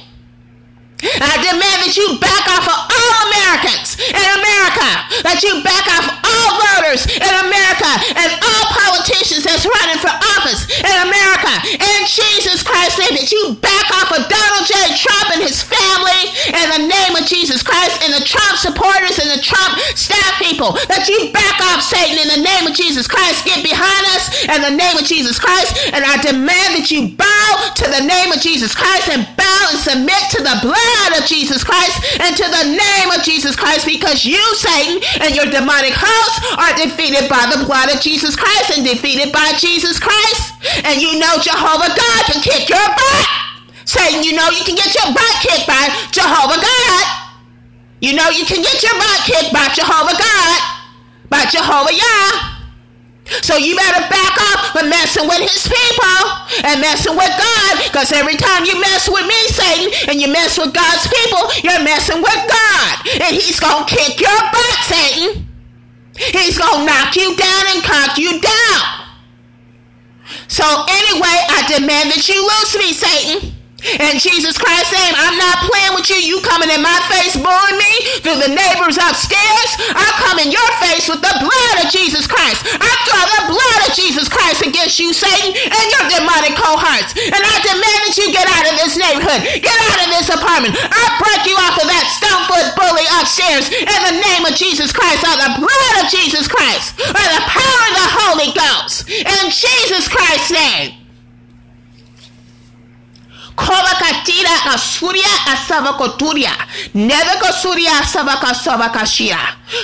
[0.98, 4.90] I demand that you back off of all Americans in America,
[5.22, 10.70] that you back off all voters in America and all politicians that's running for office
[10.78, 11.52] in America.
[11.66, 14.74] In Jesus Christ's name, that you back off of Donald J.
[14.94, 16.22] Trump and his family
[16.54, 20.78] in the name of Jesus Christ and the Trump supporters and the Trump staff people,
[20.88, 23.44] that you back off Satan in the name of Jesus Christ.
[23.44, 25.90] Get behind us in the name of Jesus Christ.
[25.92, 27.48] And I demand that you bow
[27.82, 31.64] to the name of Jesus Christ and bow and submit to the blood of Jesus
[31.64, 35.92] Christ and to the name of Jesus Christ because you, Satan, and your demonic
[36.58, 40.54] are defeated by the blood of Jesus Christ and defeated by Jesus Christ.
[40.84, 43.26] And you know Jehovah God can kick your butt.
[43.84, 47.04] Satan, you know you can get your butt kicked by Jehovah God.
[48.00, 50.60] You know you can get your butt kicked by Jehovah God,
[51.30, 52.58] by Jehovah Yah.
[53.42, 56.18] So you better back off from messing with his people
[56.64, 57.84] and messing with God.
[57.84, 61.84] Because every time you mess with me, Satan, and you mess with God's people, you're
[61.84, 62.92] messing with God.
[63.20, 65.47] And he's going to kick your butt, Satan.
[66.18, 69.06] He's going to knock you down and cock you down.
[70.48, 73.57] So anyway, I demand that you loose me, Satan.
[73.78, 76.18] In Jesus Christ's name, I'm not playing with you.
[76.18, 77.92] You coming in my face, booing me
[78.26, 79.70] through the neighbors upstairs.
[79.94, 82.66] I come in your face with the blood of Jesus Christ.
[82.66, 87.14] I throw the blood of Jesus Christ against you, Satan, and your demonic cohorts.
[87.22, 89.46] And I demand that you get out of this neighborhood.
[89.62, 90.74] Get out of this apartment.
[90.74, 95.22] I break you off of that stonefoot bully upstairs in the name of Jesus Christ,
[95.22, 99.06] or the blood of Jesus Christ, or the power of the Holy Ghost.
[99.06, 100.98] In Jesus Christ's name.
[103.58, 106.52] Kova katira asuria asava koturia.
[106.94, 109.38] Never kosuria asava kasava kashira.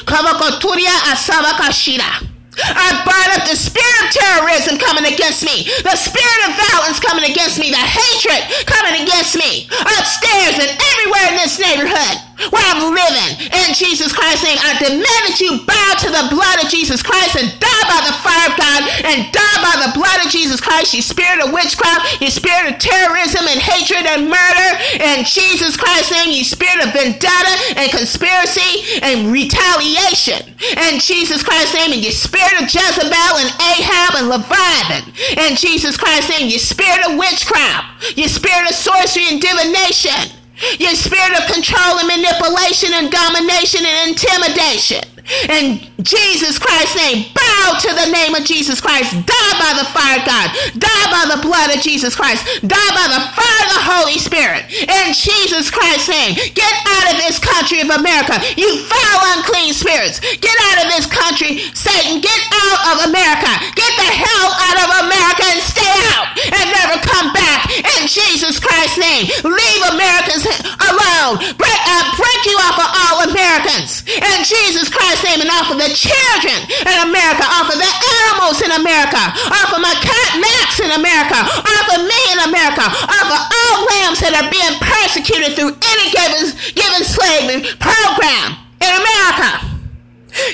[0.05, 2.31] Kava koturia asava kashira.
[2.57, 7.29] I bind up the spirit of terrorism coming against me, the spirit of violence coming
[7.29, 9.67] against me, the hatred coming against me,
[9.99, 13.49] upstairs and everywhere in this neighborhood where I'm living.
[13.53, 17.37] In Jesus Christ's name, I demand that you bow to the blood of Jesus Christ
[17.41, 20.95] and die by the fire of God and die by the blood of Jesus Christ,
[20.95, 24.69] you spirit of witchcraft, you spirit of terrorism and hatred and murder.
[25.01, 30.55] In Jesus Christ's name, you spirit of vendetta and conspiracy and retaliation.
[30.77, 35.13] In Jesus Christ's name, and you spirit of Jezebel and Ahab and Leviathan.
[35.39, 40.44] In Jesus Christ's name, you spirit of witchcraft, you spirit of sorcery and divination.
[40.79, 45.14] Your spirit of control and manipulation and domination and intimidation.
[45.49, 49.17] In Jesus Christ's name, bow to the name of Jesus Christ.
[49.25, 50.53] Die by the fire of God.
[50.77, 52.45] Die by the blood of Jesus Christ.
[52.61, 54.69] Die by the fire of the Holy Spirit.
[54.69, 58.37] In Jesus Christ's name, get out of this country of America.
[58.61, 60.21] You foul, unclean spirits.
[60.21, 62.21] Get out of this country, Satan.
[62.21, 63.49] Get out of America.
[63.73, 67.65] Get the hell out of America and stay out and never come back.
[67.81, 70.45] In Jesus Christ's name, leave Americans
[70.85, 71.41] alone.
[71.57, 74.05] Break, uh, break you off of all Americans.
[74.05, 76.59] In Jesus Christ God's name and off of the children
[76.91, 77.93] in America, off of the
[78.27, 82.83] animals in America, off of my cat Max in America, off of me in America,
[82.83, 88.91] off of all lambs that are being persecuted through any given, given slavery program in
[88.91, 89.71] America.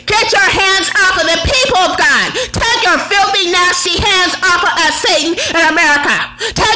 [0.04, 2.28] Get your hands off of the people of God.
[2.52, 6.12] Take your filthy, nasty hands off of us, Satan, in America.
[6.52, 6.69] Take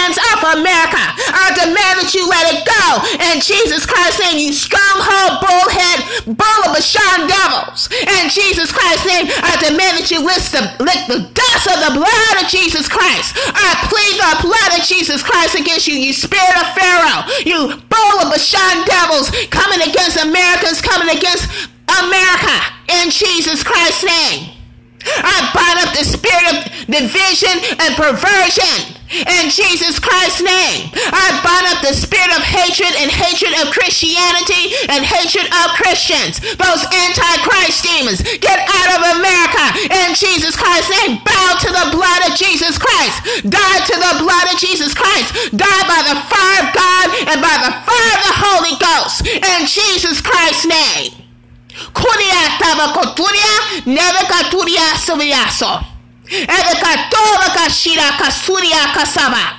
[0.00, 1.00] hands off of America.
[1.00, 2.84] I demand that you let it go.
[3.32, 7.92] In Jesus Christ's name, you stronghold, bullhead, bull of Bashan devils.
[7.92, 11.92] In Jesus Christ's name, I demand that you lick the, lick the dust of the
[12.00, 13.36] blood of Jesus Christ.
[13.36, 17.28] I plead the blood of Jesus Christ against you, you spirit of Pharaoh.
[17.44, 21.44] You bull of Bashan devils coming against Americans, coming against
[21.86, 22.56] America
[23.04, 24.56] in Jesus Christ's name.
[25.00, 30.90] I bind up the spirit of division and perversion in Jesus Christ's name.
[30.94, 36.38] I bind up the spirit of hatred and hatred of Christianity and hatred of Christians.
[36.56, 41.18] Those antichrist demons, get out of America in Jesus Christ's name.
[41.26, 43.44] Bow to the blood of Jesus Christ.
[43.46, 45.34] Die to the blood of Jesus Christ.
[45.54, 49.66] Die by the fire of God and by the fire of the Holy Ghost in
[49.66, 51.12] Jesus Christ's name.
[51.94, 52.30] Kuria.
[56.30, 59.56] Eve katova kashira kasuria kasaba.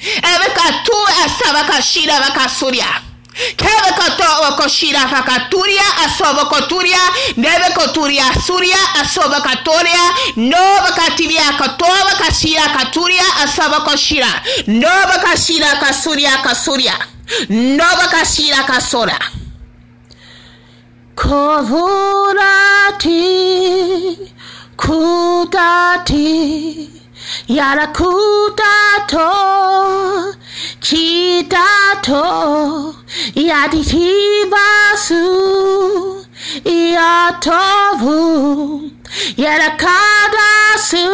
[0.00, 2.86] Eve katu asava kashira vakasuria.
[3.56, 6.98] Keve katoa koshira vakaturia asova koturia,
[7.36, 16.36] neve koturia suria asova katoria, nova katiria katova kashira katuria asova koshira, nova kashira kasuria
[16.42, 16.98] kasuria,
[17.48, 19.18] nova kashira kasora.
[21.14, 23.20] Kovurati
[24.80, 26.28] kudati
[27.48, 29.28] yarakudato
[30.80, 32.24] chidato
[33.34, 34.64] yaditivasu
[36.96, 38.20] yatovu
[39.36, 41.06] yarakadasu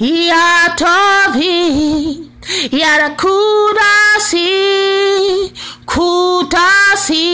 [0.00, 1.60] yatovi
[2.80, 4.50] yarakudasi
[5.86, 7.24] kudasi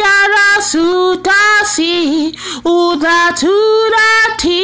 [0.01, 1.95] Yarasutasi,
[2.65, 4.61] Udaturati,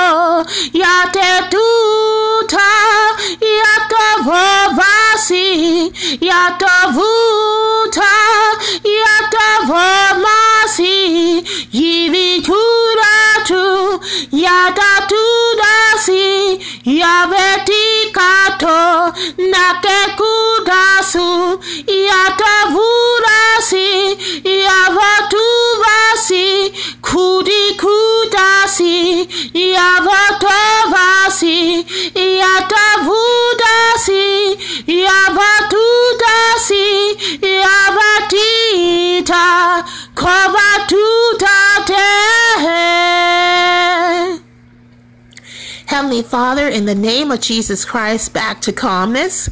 [0.83, 2.71] yate tuta
[3.59, 4.64] yata vaso
[5.25, 8.13] Kudivusa, yatavuta
[9.01, 10.95] yatavamasi
[11.73, 13.65] yivituratu
[14.33, 16.25] yatatudasi
[16.85, 18.81] yavetikato
[19.53, 21.29] nakekudasu
[22.09, 23.89] yatavurasi
[24.67, 26.47] yavatuvasi
[27.03, 28.95] kudikudasi
[29.55, 30.14] yavatovasi
[46.15, 49.51] Heavenly Father, in the name of Jesus Christ, back to calmness.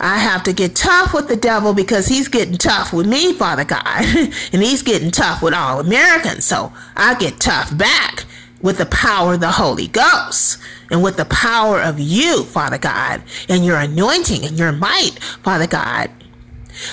[0.00, 3.62] I have to get tough with the devil because he's getting tough with me, Father
[3.62, 3.84] God,
[4.52, 6.46] and he's getting tough with all Americans.
[6.46, 8.24] So I get tough back
[8.60, 13.22] with the power of the Holy Ghost and with the power of you, Father God,
[13.48, 16.10] and your anointing and your might, Father God.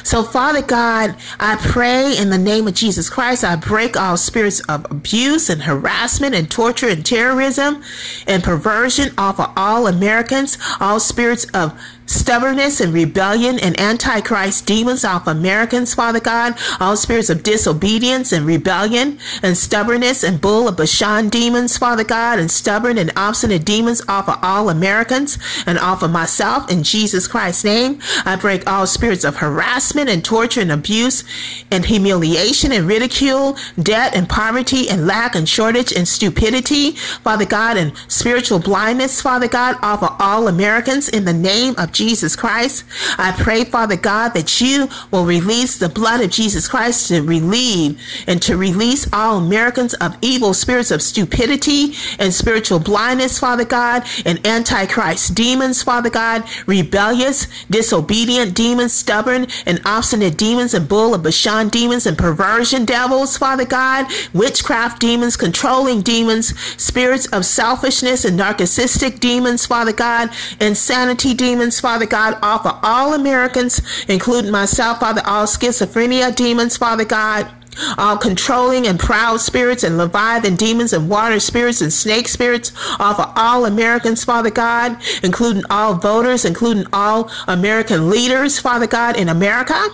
[0.03, 4.59] So, Father God, I pray in the name of Jesus Christ, I break all spirits
[4.61, 7.83] of abuse and harassment and torture and terrorism
[8.27, 15.03] and perversion off of all Americans, all spirits of stubbornness and rebellion and antichrist demons
[15.03, 20.77] off Americans, Father God, all spirits of disobedience and rebellion and stubbornness and bull of
[20.77, 26.03] Bashan demons, Father God, and stubborn and obstinate demons off of all Americans and off
[26.03, 27.99] of myself in Jesus Christ's name.
[28.25, 31.23] I break all spirits of harassment and torture and abuse
[31.71, 37.77] and humiliation and ridicule, debt and poverty and lack and shortage and stupidity, Father God,
[37.77, 42.00] and spiritual blindness, Father God, off of all Americans in the name of Jesus
[42.35, 42.83] Christ.
[43.17, 47.99] I pray, Father God, that you will release the blood of Jesus Christ to relieve
[48.27, 54.03] and to release all Americans of evil spirits of stupidity and spiritual blindness, Father God,
[54.25, 61.21] and antichrist demons, Father God, rebellious, disobedient demons, stubborn and obstinate demons, and bull of
[61.21, 68.39] Bashan demons, and perversion devils, Father God, witchcraft demons, controlling demons, spirits of selfishness and
[68.39, 70.29] narcissistic demons, Father God,
[70.59, 77.05] insanity demons, Father God, off of all Americans, including myself, Father, all schizophrenia demons, Father
[77.05, 77.51] God
[77.97, 83.19] all controlling and proud spirits and leviathan demons and water spirits and snake spirits off
[83.19, 89.29] of all Americans, Father God, including all voters, including all American leaders, Father God, in
[89.29, 89.88] America.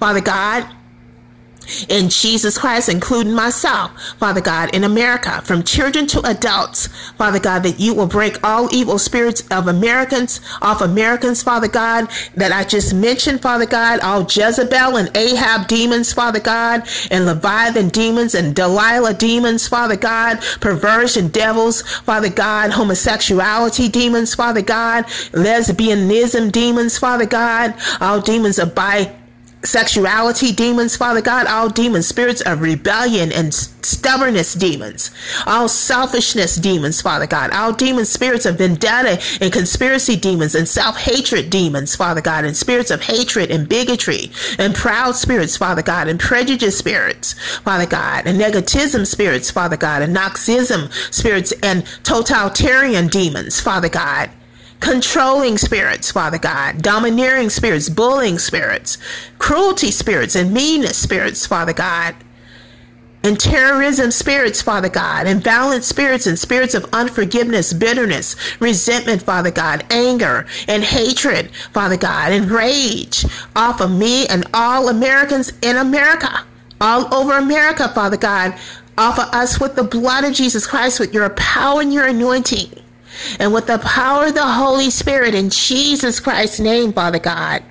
[0.00, 0.68] Father God,
[1.88, 7.62] in Jesus Christ, including myself, Father God, in America, from children to adults, Father God,
[7.62, 12.64] that you will break all evil spirits of Americans off Americans, Father God, that I
[12.64, 18.54] just mentioned, Father God, all Jezebel and Ahab demons, Father God, and Leviathan demons and
[18.54, 27.26] Delilah demons, Father God, perversion devils, Father God, homosexuality demons, Father God, lesbianism demons, Father
[27.26, 29.14] God, all demons of bi
[29.64, 35.10] sexuality demons, Father God, all demons, spirits of rebellion and stubbornness demons,
[35.46, 41.50] all selfishness demons, Father God, all demons, spirits of vendetta and conspiracy demons and self-hatred
[41.50, 46.20] demons, Father God, and spirits of hatred and bigotry and proud spirits, Father God, and
[46.20, 53.60] prejudice spirits, Father God, and negativism spirits, Father God, and noxism spirits and totalitarian demons,
[53.60, 54.30] Father God
[54.80, 58.98] controlling spirits, Father God, domineering spirits, bullying spirits,
[59.38, 62.14] cruelty spirits, and meanness spirits, Father God,
[63.24, 69.50] and terrorism spirits, Father God, and violent spirits and spirits of unforgiveness, bitterness, resentment, Father
[69.50, 73.24] God, anger and hatred, Father God, and rage
[73.56, 76.44] off of me and all Americans in America,
[76.80, 78.54] all over America, Father God,
[78.98, 82.82] Offer of us with the blood of Jesus Christ, with your power and your anointing
[83.38, 87.62] and with the power of the Holy Spirit in Jesus Christ's name, Father God.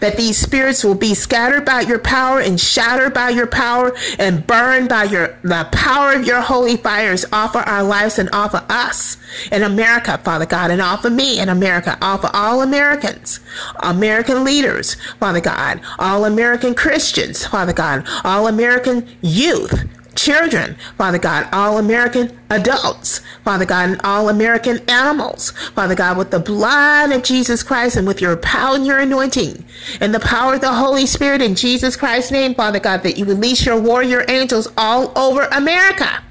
[0.00, 4.46] That these spirits will be scattered by your power and shattered by your power and
[4.46, 8.54] burned by your the power of your holy fires off of our lives and off
[8.54, 9.18] of us
[9.52, 13.40] in America, Father God, and off of me in America, off of all Americans,
[13.80, 19.84] American leaders, Father God, all American Christians, Father God, all American youth,
[20.16, 26.30] children, Father God, all American adults, Father God, and all American animals, Father God, with
[26.30, 29.64] the blood of Jesus Christ and with your power and your anointing
[30.00, 33.24] and the power of the Holy Spirit in Jesus Christ's name, Father God, that you
[33.24, 36.22] release your warrior angels all over America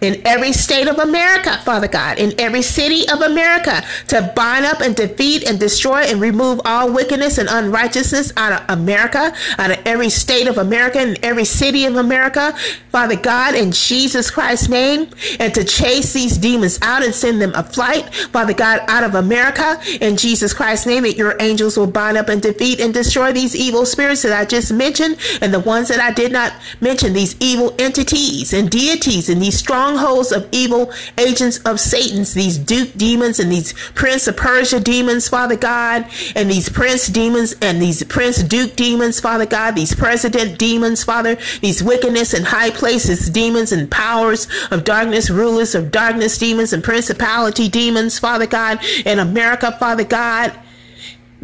[0.00, 4.80] in every state of America, Father God, in every city of America, to bind up
[4.80, 9.78] and defeat and destroy and remove all wickedness and unrighteousness out of America, out of
[9.86, 12.52] every state of America and every city of America,
[12.90, 15.08] Father God, in Jesus Christ's name,
[15.38, 19.14] and to chase these demons out and send them a flight, Father God, out of
[19.14, 23.32] America, in Jesus Christ's name, that your angels will bind up and defeat and destroy
[23.32, 27.12] these evil spirits that I just mentioned and the ones that I did not mention,
[27.12, 32.92] these evil entities and deities and these strongholds of evil agents of Satan's, these Duke
[32.96, 38.02] demons and these Prince of Persia demons, Father God, and these Prince demons and these
[38.04, 43.72] Prince Duke demons, Father God, these President demons, Father, these wickedness and high places demons
[43.72, 49.72] and powers of darkness, rulers of darkness demons and principality demons, Father God, in America,
[49.78, 50.56] Father God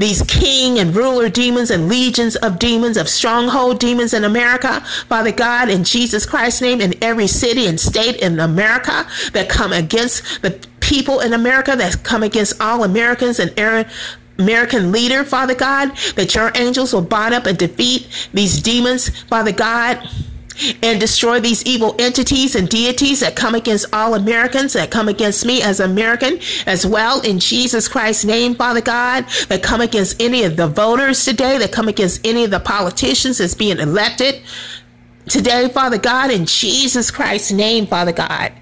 [0.02, 5.32] these king and ruler demons and legions of demons, of stronghold demons in America, Father
[5.32, 10.42] God, in Jesus Christ's name, in every city and state in America that come against
[10.42, 10.50] the
[10.80, 13.86] people in America, that come against all Americans and Aaron.
[14.38, 19.52] American leader, Father God, that your angels will bind up and defeat these demons, Father
[19.52, 20.08] God
[20.82, 25.44] and destroy these evil entities and deities that come against all Americans, that come against
[25.44, 30.44] me as American as well in Jesus Christ's name, Father God, that come against any
[30.44, 34.42] of the voters today, that come against any of the politicians that's being elected
[35.28, 38.52] today, Father God, in Jesus Christ's name, Father God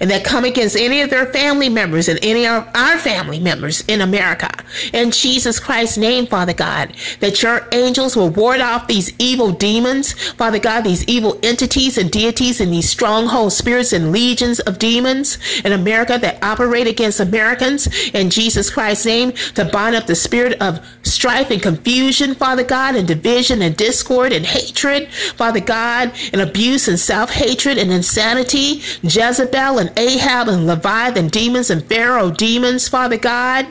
[0.00, 3.80] and that come against any of their family members and any of our family members
[3.82, 4.50] in America.
[4.92, 10.12] In Jesus Christ's name, Father God, that your angels will ward off these evil demons,
[10.32, 15.38] Father God, these evil entities and deities and these stronghold spirits and legions of demons
[15.64, 20.60] in America that operate against Americans in Jesus Christ's name to bind up the spirit
[20.60, 26.40] of strife and confusion, Father God, and division and discord and hatred, Father God, and
[26.40, 32.30] abuse and self hatred and insanity, Jezebel and and Ahab and Leviathan demons and Pharaoh
[32.30, 33.66] demons, Father God,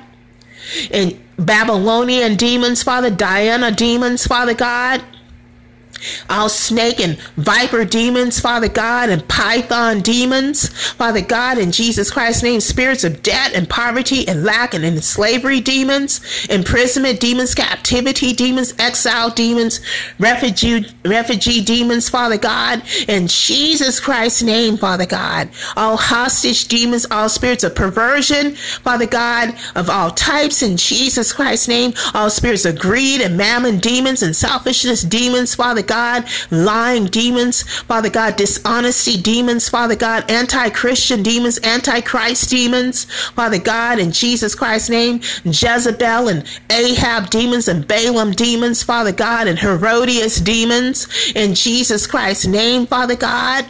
[0.92, 5.04] and Babylonian demons, Father, Diana demons, Father God
[6.30, 12.44] all snake and viper demons, Father God, and python demons, Father God, in Jesus Christ's
[12.44, 18.34] name, spirits of debt and poverty and lack and in slavery demons, imprisonment demons, captivity
[18.34, 19.80] demons, exile demons,
[20.20, 27.30] refugee refugee demons, Father God, in Jesus Christ's name, Father God, all hostage demons, all
[27.30, 32.80] spirits of perversion, Father God, of all types, in Jesus Christ's name, all spirits of
[32.80, 39.70] greed and mammon demons and selfishness demons, Father God, lying demons, Father God, dishonesty demons,
[39.70, 46.28] Father God, anti Christian demons, anti Christ demons, Father God, in Jesus Christ's name, Jezebel
[46.28, 52.86] and Ahab demons and Balaam demons, Father God, and Herodias demons, in Jesus Christ's name,
[52.86, 53.66] Father God.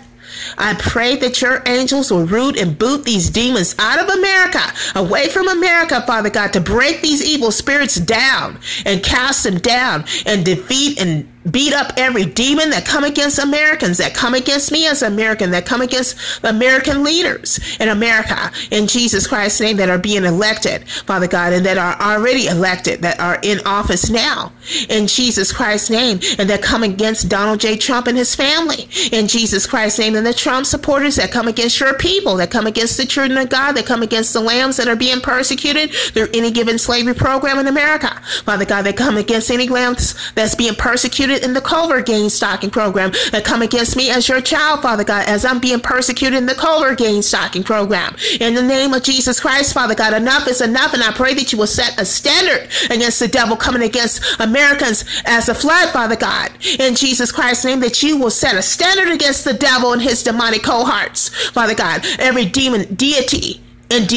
[0.57, 4.61] I pray that your angels will root and boot these demons out of America,
[4.95, 10.05] away from America, Father God, to break these evil spirits down and cast them down
[10.26, 14.88] and defeat and beat up every demon that come against Americans, that come against me
[14.88, 18.52] as American, that come against the American leaders in America.
[18.72, 23.02] In Jesus Christ's name that are being elected, Father God, and that are already elected,
[23.02, 24.52] that are in office now.
[24.89, 27.78] In Jesus Christ's name, and that come against Donald J.
[27.78, 28.89] Trump and his family.
[29.12, 32.68] In Jesus Christ's name, and the Trump supporters that come against your people, that come
[32.68, 36.28] against the children of God, that come against the lambs that are being persecuted through
[36.34, 40.76] any given slavery program in America, Father God, that come against any lambs that's being
[40.76, 45.03] persecuted in the Covert Gang Stalking Program that come against me as your child, Father
[45.03, 48.15] God, as I'm being persecuted in the Covert Gang Stalking Program.
[48.39, 51.51] In the name of Jesus Christ, Father God, enough is enough, and I pray that
[51.51, 56.15] you will set a standard against the devil coming against Americans as a flood, Father
[56.15, 56.51] God.
[56.79, 60.23] In Jesus Christ's name, that you will set a standard against the devil and his
[60.23, 62.05] demonic cohorts, Father God.
[62.19, 64.11] Every demon, deity, and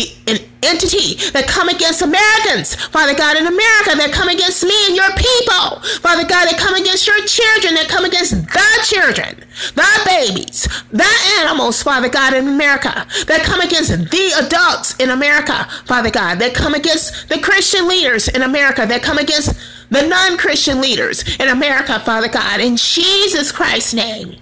[0.62, 5.10] entity that come against Americans, Father God, in America, that come against me and your
[5.16, 9.44] people, Father God, that come against your children, that come against the children,
[9.74, 11.08] the babies, the
[11.40, 16.54] animals, Father God, in America, that come against the adults in America, Father God, that
[16.54, 19.54] come against the Christian leaders in America, that come against
[19.90, 24.36] the non Christian leaders in America, Father God, in Jesus Christ's name.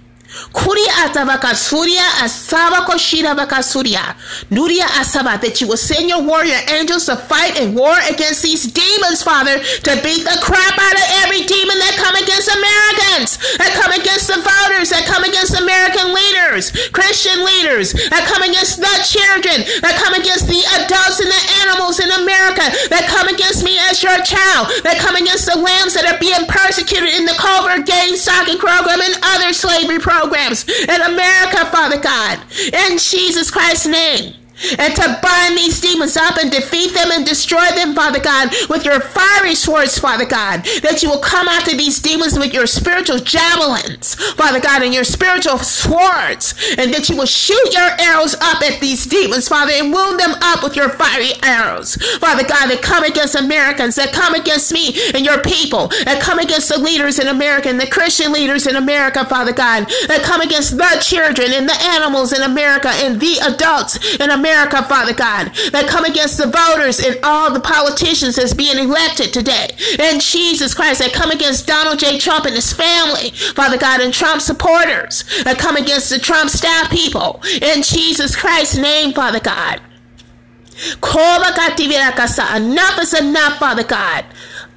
[0.53, 4.15] Kuria atabaka surya asaba koshira baka surya.
[4.51, 8.69] Nuria asaba that you will send your warrior angels to fight and war against these
[8.71, 13.73] demons, Father, to beat the crap out of every demon that come against Americans, that
[13.73, 18.77] come against the voters, that come against American leaders leaders, Christian leaders that come against
[18.77, 23.63] the children, that come against the adults and the animals in America, that come against
[23.63, 27.35] me as your child, that come against the lambs that are being persecuted in the
[27.39, 32.39] covert gang stalking program and other slavery programs in America, Father God.
[32.73, 34.35] In Jesus Christ's name
[34.77, 38.85] and to bind these demons up and defeat them and destroy them, Father God, with
[38.85, 43.19] your fiery swords, Father God, that you will come after these demons with your spiritual
[43.19, 48.61] javelins, Father God, and your spiritual swords, and that you will shoot your arrows up
[48.61, 52.81] at these demons, Father, and wound them up with your fiery arrows, Father God, that
[52.81, 57.19] come against Americans, that come against me and your people, that come against the leaders
[57.19, 61.51] in America and the Christian leaders in America, Father God, that come against the children
[61.51, 66.05] and the animals in America and the adults in America America, Father God, that come
[66.05, 69.67] against the voters and all the politicians that's being elected today.
[69.99, 72.17] And Jesus Christ, that come against Donald J.
[72.17, 76.89] Trump and his family, Father God, and Trump supporters, that come against the Trump staff
[76.89, 77.41] people.
[77.61, 79.81] In Jesus Christ's name, Father God.
[82.55, 84.25] Enough is enough, Father God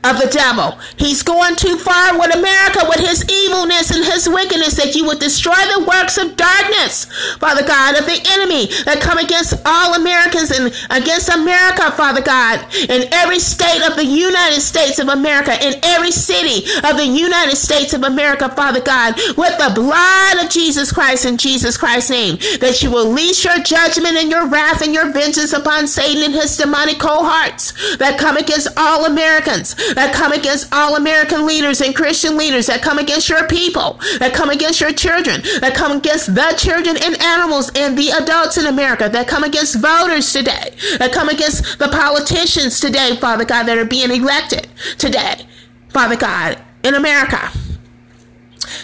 [0.05, 0.79] of the devil.
[0.97, 5.21] He's going too far with America with his evilness and his wickedness that you would
[5.21, 7.07] destroy the works of darkness,
[7.39, 12.67] Father God, of the enemy that come against all Americans and against America, Father God,
[12.89, 17.57] in every state of the United States of America, in every city of the United
[17.57, 22.37] States of America, Father God, with the blood of Jesus Christ in Jesus Christ's name,
[22.61, 26.35] that you will leash your judgment and your wrath and your vengeance upon Satan and
[26.35, 31.95] his demonic cohorts that come against all Americans that come against all American leaders and
[31.95, 36.35] Christian leaders, that come against your people, that come against your children, that come against
[36.35, 41.13] the children and animals and the adults in America, that come against voters today, that
[41.13, 44.69] come against the politicians today, Father God, that are being elected
[44.99, 45.47] today,
[45.89, 47.51] Father God, in America.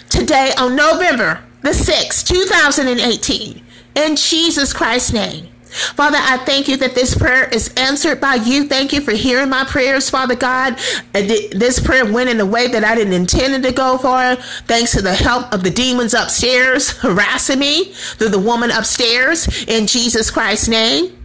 [0.09, 3.63] Today on November the 6th, 2018,
[3.95, 5.49] in Jesus Christ's name.
[5.69, 8.67] Father, I thank you that this prayer is answered by you.
[8.67, 10.79] Thank you for hearing my prayers, Father God.
[11.13, 14.41] This prayer went in a way that I didn't intend it to go for.
[14.67, 19.87] Thanks to the help of the demons upstairs harassing me through the woman upstairs in
[19.87, 21.18] Jesus Christ's name.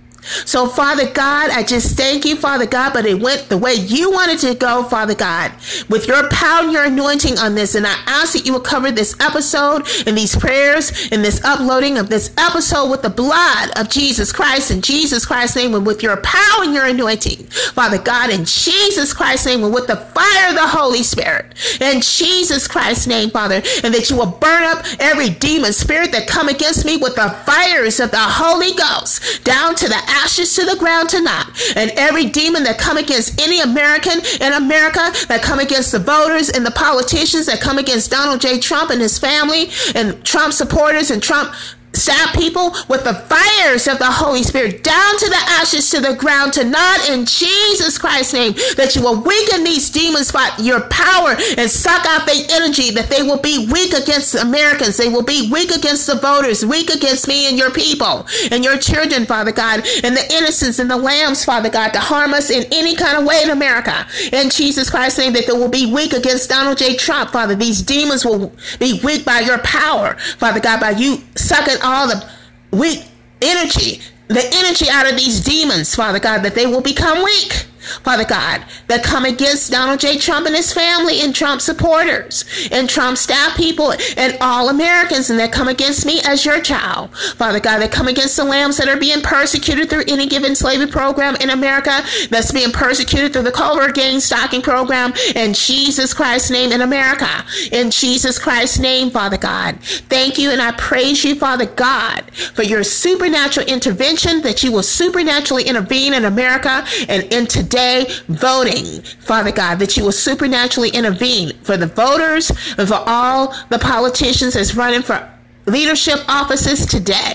[0.45, 4.11] So, Father God, I just thank you, Father God, but it went the way you
[4.11, 5.51] wanted to go, Father God,
[5.89, 7.75] with your power and your anointing on this.
[7.75, 11.97] And I ask that you will cover this episode and these prayers and this uploading
[11.97, 16.03] of this episode with the blood of Jesus Christ in Jesus Christ's name and with
[16.03, 17.43] your power and your anointing,
[17.73, 22.01] Father God, in Jesus Christ's name and with the fire of the Holy Spirit, in
[22.01, 26.49] Jesus Christ's name, Father, and that you will burn up every demon spirit that come
[26.49, 30.75] against me with the fires of the Holy Ghost down to the ashes to the
[30.77, 31.45] ground tonight.
[31.75, 36.49] And every demon that come against any American in America, that come against the voters
[36.49, 38.59] and the politicians, that come against Donald J.
[38.59, 41.53] Trump and his family and Trump supporters and Trump
[41.93, 46.15] Stab people with the fires of the Holy Spirit down to the ashes to the
[46.15, 51.35] ground tonight in Jesus Christ's name that you will weaken these demons by your power
[51.57, 55.49] and suck out their energy that they will be weak against Americans they will be
[55.51, 59.85] weak against the voters weak against me and your people and your children Father God
[60.03, 63.25] and the innocents and the lambs Father God to harm us in any kind of
[63.25, 64.05] way in America.
[64.31, 66.95] In Jesus Christ's name that they will be weak against Donald J.
[66.95, 67.55] Trump Father.
[67.55, 72.29] These demons will be weak by your power Father God by you sucking all the
[72.71, 73.05] weak
[73.41, 77.65] energy, the energy out of these demons, Father God, that they will become weak.
[78.03, 80.17] Father God, that come against Donald J.
[80.17, 85.39] Trump and his family and Trump supporters and Trump staff people and all Americans and
[85.39, 87.15] that come against me as your child.
[87.17, 90.87] Father God, that come against the lambs that are being persecuted through any given slavery
[90.87, 96.49] program in America that's being persecuted through the covert gang stalking program in Jesus Christ's
[96.49, 97.29] name in America.
[97.71, 99.79] In Jesus Christ's name, Father God.
[99.83, 102.23] Thank you and I praise you, Father God,
[102.53, 109.01] for your supernatural intervention that you will supernaturally intervene in America and in today voting,
[109.19, 114.53] Father God, that you will supernaturally intervene for the voters and for all the politicians
[114.53, 115.27] that's running for
[115.65, 117.33] leadership offices today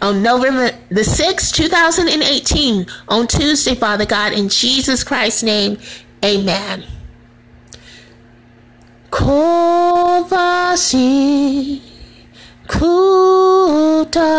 [0.00, 5.76] on November the 6th, 2018, on Tuesday, Father God, in Jesus Christ's name,
[6.24, 6.84] amen.
[12.70, 14.30] Kuta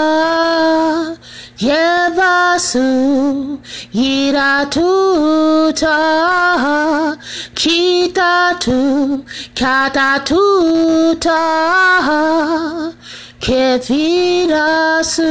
[1.60, 3.60] Yevasu
[3.94, 5.98] Iratuta
[7.54, 11.42] Kitatu Katatuta
[13.42, 15.28] Kevirasu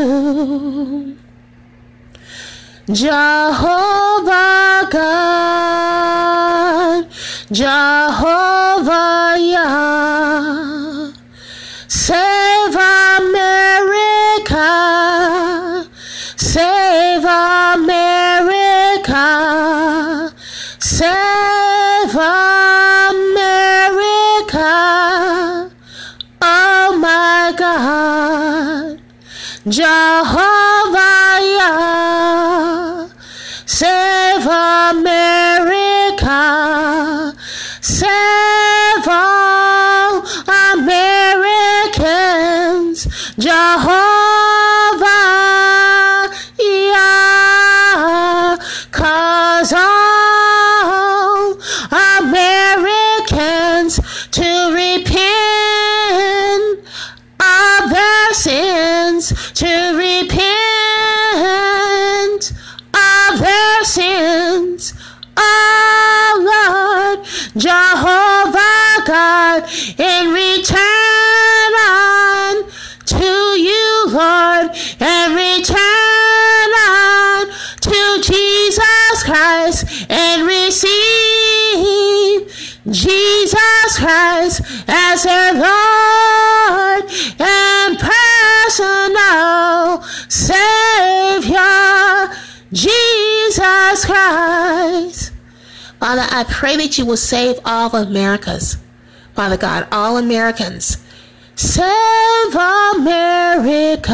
[2.93, 7.07] Jehovah God
[7.51, 11.11] Jehovah Yah
[12.81, 14.71] America.
[16.37, 18.41] Save America.
[20.79, 22.61] Save America.
[26.43, 29.01] Oh my God.
[29.69, 30.60] Jehovah.
[96.41, 98.79] I pray that you will save all of America's,
[99.35, 100.97] Father God, all Americans.
[101.55, 104.07] Save America,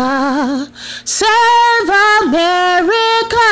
[1.04, 1.88] save
[2.26, 3.46] America,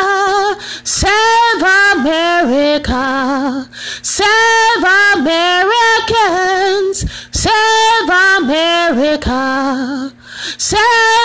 [0.82, 1.62] save
[1.94, 3.68] America,
[4.02, 4.82] save
[5.14, 8.10] Americans, save
[8.42, 10.12] America,
[10.58, 11.23] save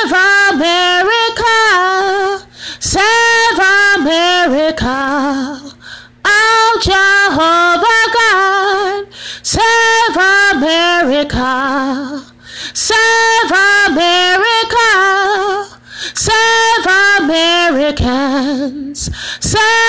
[10.59, 12.25] America.
[12.73, 13.51] Save
[13.87, 14.89] America.
[16.13, 16.85] Save
[17.21, 19.09] Americans.
[19.39, 19.88] Save